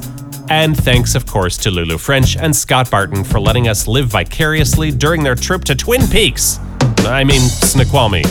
And 0.49 0.75
thanks, 0.75 1.15
of 1.15 1.25
course, 1.25 1.57
to 1.59 1.71
Lulu 1.71 1.97
French 1.97 2.35
and 2.35 2.55
Scott 2.55 2.91
Barton 2.91 3.23
for 3.23 3.39
letting 3.39 3.67
us 3.67 3.87
live 3.87 4.07
vicariously 4.07 4.91
during 4.91 5.23
their 5.23 5.35
trip 5.35 5.63
to 5.65 5.75
Twin 5.75 6.05
Peaks. 6.07 6.59
I 6.99 7.23
mean, 7.23 7.41
Snoqualmie. 7.41 8.23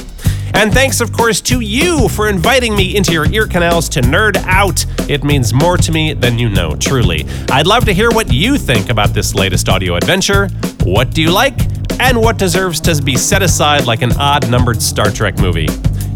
And 0.54 0.72
thanks, 0.72 1.00
of 1.00 1.12
course, 1.12 1.40
to 1.42 1.60
you 1.60 2.08
for 2.08 2.28
inviting 2.28 2.76
me 2.76 2.96
into 2.96 3.12
your 3.12 3.26
ear 3.32 3.46
canals 3.46 3.88
to 3.90 4.00
nerd 4.00 4.36
out. 4.46 4.84
It 5.10 5.24
means 5.24 5.52
more 5.52 5.76
to 5.76 5.92
me 5.92 6.12
than 6.12 6.38
you 6.38 6.48
know, 6.48 6.76
truly. 6.76 7.26
I'd 7.50 7.66
love 7.66 7.84
to 7.86 7.92
hear 7.92 8.10
what 8.10 8.32
you 8.32 8.58
think 8.58 8.90
about 8.90 9.14
this 9.14 9.34
latest 9.34 9.68
audio 9.68 9.96
adventure. 9.96 10.48
What 10.84 11.10
do 11.10 11.22
you 11.22 11.30
like? 11.30 11.58
And 12.00 12.20
what 12.20 12.38
deserves 12.38 12.80
to 12.82 13.00
be 13.02 13.16
set 13.16 13.42
aside 13.42 13.86
like 13.86 14.02
an 14.02 14.12
odd 14.12 14.50
numbered 14.50 14.82
Star 14.82 15.10
Trek 15.10 15.38
movie? 15.38 15.68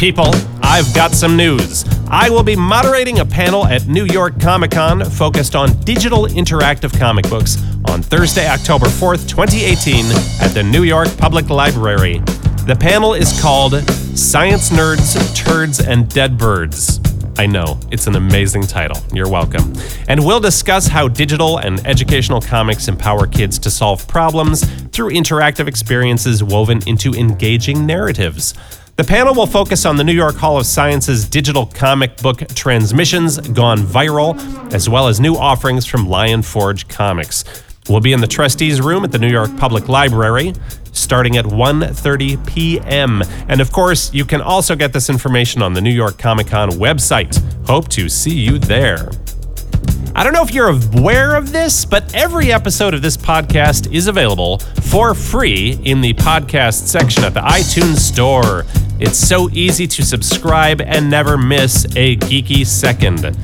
People, 0.00 0.30
I've 0.62 0.94
got 0.94 1.12
some 1.12 1.36
news. 1.36 1.84
I 2.08 2.30
will 2.30 2.42
be 2.42 2.56
moderating 2.56 3.18
a 3.18 3.26
panel 3.26 3.66
at 3.66 3.86
New 3.86 4.06
York 4.06 4.40
Comic 4.40 4.70
Con 4.70 5.04
focused 5.04 5.54
on 5.54 5.78
digital 5.80 6.24
interactive 6.24 6.98
comic 6.98 7.28
books 7.28 7.62
on 7.84 8.00
Thursday, 8.00 8.48
October 8.48 8.86
4th, 8.86 9.28
2018, 9.28 10.06
at 10.40 10.54
the 10.54 10.62
New 10.62 10.84
York 10.84 11.14
Public 11.18 11.50
Library. 11.50 12.20
The 12.66 12.78
panel 12.80 13.12
is 13.12 13.38
called 13.42 13.74
Science 14.16 14.70
Nerds, 14.70 15.36
Turds, 15.36 15.80
and 15.80 16.08
Dead 16.08 16.38
Birds. 16.38 16.98
I 17.36 17.44
know, 17.44 17.78
it's 17.90 18.06
an 18.06 18.16
amazing 18.16 18.62
title. 18.62 18.98
You're 19.12 19.28
welcome. 19.28 19.74
And 20.08 20.24
we'll 20.24 20.40
discuss 20.40 20.86
how 20.86 21.08
digital 21.08 21.58
and 21.58 21.86
educational 21.86 22.40
comics 22.40 22.88
empower 22.88 23.26
kids 23.26 23.58
to 23.58 23.70
solve 23.70 24.08
problems 24.08 24.64
through 24.92 25.10
interactive 25.10 25.66
experiences 25.66 26.42
woven 26.42 26.80
into 26.86 27.12
engaging 27.12 27.84
narratives. 27.84 28.54
The 29.00 29.06
panel 29.06 29.34
will 29.34 29.46
focus 29.46 29.86
on 29.86 29.96
the 29.96 30.04
New 30.04 30.12
York 30.12 30.34
Hall 30.34 30.58
of 30.58 30.66
Science's 30.66 31.26
digital 31.26 31.64
comic 31.64 32.18
book 32.18 32.46
transmissions 32.48 33.38
gone 33.38 33.78
viral, 33.78 34.36
as 34.74 34.90
well 34.90 35.08
as 35.08 35.18
new 35.18 35.36
offerings 35.36 35.86
from 35.86 36.06
Lion 36.06 36.42
Forge 36.42 36.86
Comics. 36.86 37.44
We'll 37.88 38.00
be 38.00 38.12
in 38.12 38.20
the 38.20 38.26
trustees 38.26 38.78
room 38.78 39.02
at 39.02 39.10
the 39.10 39.18
New 39.18 39.30
York 39.30 39.56
Public 39.56 39.88
Library 39.88 40.52
starting 40.92 41.38
at 41.38 41.46
1:30 41.46 42.46
p.m. 42.46 43.22
And 43.48 43.62
of 43.62 43.72
course, 43.72 44.12
you 44.12 44.26
can 44.26 44.42
also 44.42 44.76
get 44.76 44.92
this 44.92 45.08
information 45.08 45.62
on 45.62 45.72
the 45.72 45.80
New 45.80 45.88
York 45.88 46.18
Comic-Con 46.18 46.72
website. 46.72 47.40
Hope 47.66 47.88
to 47.88 48.06
see 48.10 48.38
you 48.38 48.58
there. 48.58 49.08
I 50.14 50.24
don't 50.24 50.34
know 50.34 50.42
if 50.42 50.52
you're 50.52 50.68
aware 50.68 51.36
of 51.36 51.52
this, 51.52 51.86
but 51.86 52.14
every 52.14 52.52
episode 52.52 52.92
of 52.92 53.00
this 53.00 53.16
podcast 53.16 53.90
is 53.94 54.08
available 54.08 54.58
for 54.58 55.14
free 55.14 55.80
in 55.84 56.02
the 56.02 56.12
podcast 56.12 56.88
section 56.88 57.24
at 57.24 57.32
the 57.32 57.40
iTunes 57.40 58.00
Store. 58.00 58.66
It's 59.00 59.16
so 59.18 59.48
easy 59.52 59.86
to 59.86 60.04
subscribe 60.04 60.82
and 60.82 61.08
never 61.08 61.38
miss 61.38 61.86
a 61.96 62.16
geeky 62.16 62.66
second. 62.66 63.34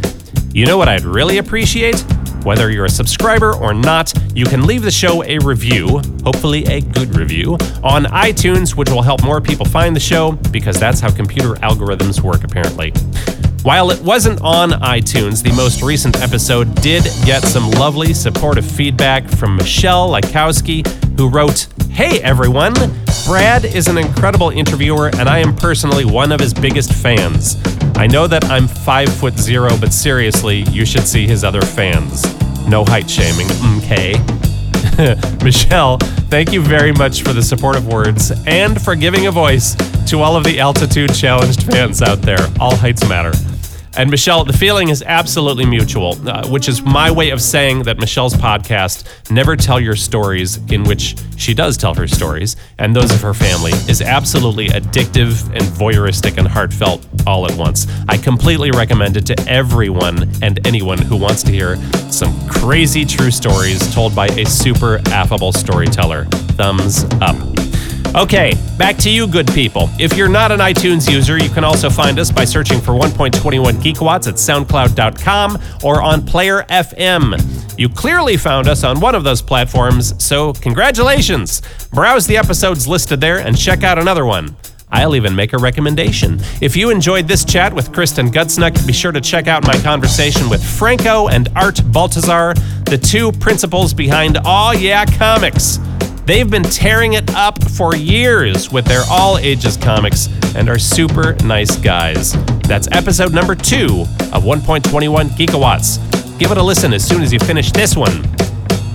You 0.54 0.66
know 0.66 0.76
what 0.76 0.86
I'd 0.86 1.04
really 1.04 1.38
appreciate? 1.38 1.98
Whether 2.44 2.70
you're 2.70 2.84
a 2.84 2.90
subscriber 2.90 3.54
or 3.54 3.72
not, 3.72 4.12
you 4.34 4.44
can 4.44 4.66
leave 4.66 4.82
the 4.82 4.90
show 4.90 5.24
a 5.24 5.38
review, 5.38 6.02
hopefully 6.24 6.66
a 6.66 6.82
good 6.82 7.16
review, 7.16 7.54
on 7.82 8.04
iTunes, 8.04 8.76
which 8.76 8.90
will 8.90 9.00
help 9.00 9.24
more 9.24 9.40
people 9.40 9.64
find 9.64 9.96
the 9.96 10.00
show 10.00 10.32
because 10.52 10.78
that's 10.78 11.00
how 11.00 11.10
computer 11.10 11.54
algorithms 11.54 12.20
work, 12.20 12.44
apparently. 12.44 12.92
While 13.66 13.90
it 13.90 14.00
wasn't 14.00 14.42
on 14.42 14.70
iTunes, 14.70 15.42
the 15.42 15.52
most 15.52 15.82
recent 15.82 16.22
episode 16.22 16.72
did 16.82 17.02
get 17.24 17.42
some 17.42 17.68
lovely 17.72 18.14
supportive 18.14 18.64
feedback 18.64 19.28
from 19.28 19.56
Michelle 19.56 20.08
Likowski, 20.08 20.86
who 21.18 21.28
wrote, 21.28 21.66
Hey 21.90 22.20
everyone! 22.22 22.74
Brad 23.26 23.64
is 23.64 23.88
an 23.88 23.98
incredible 23.98 24.50
interviewer, 24.50 25.08
and 25.18 25.28
I 25.28 25.40
am 25.40 25.56
personally 25.56 26.04
one 26.04 26.30
of 26.30 26.38
his 26.38 26.54
biggest 26.54 26.92
fans. 26.92 27.56
I 27.96 28.06
know 28.06 28.28
that 28.28 28.44
I'm 28.44 28.68
five 28.68 29.08
foot 29.08 29.36
zero, 29.36 29.70
but 29.80 29.92
seriously, 29.92 30.58
you 30.70 30.86
should 30.86 31.08
see 31.08 31.26
his 31.26 31.42
other 31.42 31.62
fans. 31.62 32.22
No 32.68 32.84
height 32.84 33.10
shaming, 33.10 33.48
okay? 33.78 34.14
Michelle, 35.44 35.98
thank 36.30 36.52
you 36.52 36.62
very 36.62 36.92
much 36.92 37.22
for 37.22 37.32
the 37.32 37.42
supportive 37.42 37.88
words 37.88 38.30
and 38.46 38.80
for 38.80 38.94
giving 38.94 39.26
a 39.26 39.32
voice 39.32 39.74
to 40.06 40.20
all 40.20 40.36
of 40.36 40.44
the 40.44 40.60
altitude 40.60 41.12
challenged 41.12 41.64
fans 41.64 42.00
out 42.00 42.22
there. 42.22 42.48
All 42.60 42.76
heights 42.76 43.08
matter. 43.08 43.32
And 43.96 44.10
Michelle, 44.10 44.44
the 44.44 44.52
feeling 44.52 44.90
is 44.90 45.02
absolutely 45.02 45.64
mutual, 45.64 46.16
uh, 46.28 46.46
which 46.48 46.68
is 46.68 46.82
my 46.82 47.10
way 47.10 47.30
of 47.30 47.40
saying 47.40 47.84
that 47.84 47.98
Michelle's 47.98 48.34
podcast, 48.34 49.30
Never 49.30 49.56
Tell 49.56 49.80
Your 49.80 49.96
Stories, 49.96 50.58
in 50.70 50.84
which 50.84 51.16
she 51.38 51.54
does 51.54 51.78
tell 51.78 51.94
her 51.94 52.06
stories 52.06 52.56
and 52.78 52.94
those 52.94 53.10
of 53.10 53.22
her 53.22 53.32
family, 53.32 53.72
is 53.88 54.02
absolutely 54.02 54.68
addictive 54.68 55.46
and 55.54 55.62
voyeuristic 55.62 56.36
and 56.36 56.46
heartfelt 56.46 57.06
all 57.26 57.50
at 57.50 57.56
once. 57.56 57.86
I 58.06 58.18
completely 58.18 58.70
recommend 58.70 59.16
it 59.16 59.24
to 59.26 59.48
everyone 59.48 60.30
and 60.42 60.64
anyone 60.66 60.98
who 60.98 61.16
wants 61.16 61.42
to 61.44 61.50
hear 61.50 61.76
some 62.10 62.48
crazy 62.48 63.06
true 63.06 63.30
stories 63.30 63.94
told 63.94 64.14
by 64.14 64.26
a 64.26 64.44
super 64.44 65.00
affable 65.06 65.52
storyteller. 65.52 66.26
Thumbs 66.56 67.04
up. 67.22 67.55
Okay, 68.16 68.54
back 68.78 68.96
to 68.98 69.10
you, 69.10 69.28
good 69.28 69.46
people. 69.48 69.90
If 69.98 70.16
you're 70.16 70.26
not 70.26 70.50
an 70.50 70.60
iTunes 70.60 71.10
user, 71.10 71.36
you 71.36 71.50
can 71.50 71.64
also 71.64 71.90
find 71.90 72.18
us 72.18 72.32
by 72.32 72.46
searching 72.46 72.80
for 72.80 72.92
1.21 72.92 73.30
Geekawatts 73.74 74.26
at 74.26 74.36
SoundCloud.com 74.36 75.58
or 75.84 76.00
on 76.00 76.24
Player 76.24 76.62
FM. 76.70 77.78
You 77.78 77.90
clearly 77.90 78.38
found 78.38 78.68
us 78.68 78.84
on 78.84 79.00
one 79.00 79.14
of 79.14 79.22
those 79.22 79.42
platforms, 79.42 80.14
so 80.24 80.54
congratulations! 80.54 81.60
Browse 81.92 82.26
the 82.26 82.38
episodes 82.38 82.88
listed 82.88 83.20
there 83.20 83.40
and 83.40 83.56
check 83.56 83.82
out 83.82 83.98
another 83.98 84.24
one. 84.24 84.56
I'll 84.88 85.14
even 85.14 85.36
make 85.36 85.52
a 85.52 85.58
recommendation. 85.58 86.38
If 86.62 86.74
you 86.74 86.88
enjoyed 86.88 87.28
this 87.28 87.44
chat 87.44 87.74
with 87.74 87.92
Kristen 87.92 88.30
Gudsnuck, 88.30 88.86
be 88.86 88.94
sure 88.94 89.12
to 89.12 89.20
check 89.20 89.46
out 89.46 89.66
my 89.66 89.76
conversation 89.82 90.48
with 90.48 90.64
Franco 90.64 91.28
and 91.28 91.50
Art 91.54 91.82
Baltazar, 91.92 92.54
the 92.86 92.96
two 92.96 93.30
principals 93.32 93.92
behind 93.92 94.38
Aw 94.38 94.72
Yeah 94.72 95.04
Comics. 95.04 95.80
They've 96.26 96.50
been 96.50 96.64
tearing 96.64 97.12
it 97.12 97.30
up 97.36 97.62
for 97.70 97.94
years 97.94 98.72
with 98.72 98.84
their 98.84 99.04
all 99.08 99.38
ages 99.38 99.76
comics 99.76 100.28
and 100.56 100.68
are 100.68 100.76
super 100.78 101.34
nice 101.44 101.76
guys. 101.76 102.32
That's 102.62 102.88
episode 102.90 103.32
number 103.32 103.54
two 103.54 104.02
of 104.32 104.42
1.21 104.42 105.28
Geekawatts. 105.36 106.00
Give 106.40 106.50
it 106.50 106.58
a 106.58 106.62
listen 106.62 106.92
as 106.92 107.06
soon 107.06 107.22
as 107.22 107.32
you 107.32 107.38
finish 107.38 107.70
this 107.70 107.96
one. 107.96 108.24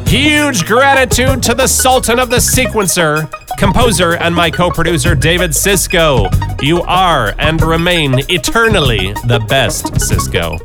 Huge 0.07 0.65
gratitude 0.65 1.41
to 1.43 1.53
the 1.53 1.67
Sultan 1.67 2.19
of 2.19 2.29
the 2.29 2.35
Sequencer, 2.35 3.31
composer, 3.57 4.17
and 4.17 4.35
my 4.35 4.51
co 4.51 4.69
producer, 4.69 5.15
David 5.15 5.55
Cisco. 5.55 6.27
You 6.61 6.81
are 6.81 7.33
and 7.39 7.61
remain 7.61 8.19
eternally 8.29 9.13
the 9.25 9.39
best, 9.47 10.01
Cisco. 10.01 10.57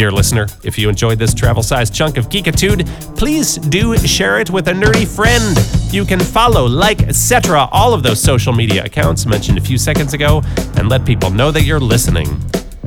Dear 0.00 0.10
listener, 0.10 0.46
if 0.64 0.78
you 0.78 0.88
enjoyed 0.88 1.18
this 1.18 1.34
travel 1.34 1.62
sized 1.62 1.94
chunk 1.94 2.16
of 2.16 2.30
geekitude, 2.30 2.88
please 3.18 3.56
do 3.56 3.94
share 3.98 4.40
it 4.40 4.48
with 4.48 4.68
a 4.68 4.72
nerdy 4.72 5.06
friend. 5.06 5.54
You 5.92 6.06
can 6.06 6.18
follow, 6.18 6.64
like, 6.64 7.02
etc., 7.02 7.68
all 7.70 7.92
of 7.92 8.02
those 8.02 8.18
social 8.18 8.54
media 8.54 8.82
accounts 8.82 9.26
mentioned 9.26 9.58
a 9.58 9.60
few 9.60 9.76
seconds 9.76 10.14
ago, 10.14 10.40
and 10.78 10.88
let 10.88 11.04
people 11.04 11.28
know 11.28 11.50
that 11.50 11.64
you're 11.64 11.78
listening. 11.78 12.28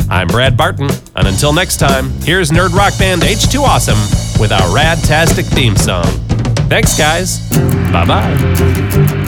I'm 0.09 0.27
Brad 0.27 0.57
Barton, 0.57 0.89
and 1.15 1.27
until 1.27 1.53
next 1.53 1.77
time, 1.77 2.09
here's 2.21 2.49
Nerd 2.49 2.73
Rock 2.73 2.97
Band 2.97 3.21
H2 3.21 3.59
Awesome 3.59 4.41
with 4.41 4.51
our 4.51 4.75
Radtastic 4.75 5.45
theme 5.53 5.75
song. 5.75 6.07
Thanks, 6.67 6.97
guys. 6.97 7.47
Bye 7.91 8.07
bye. 8.07 9.22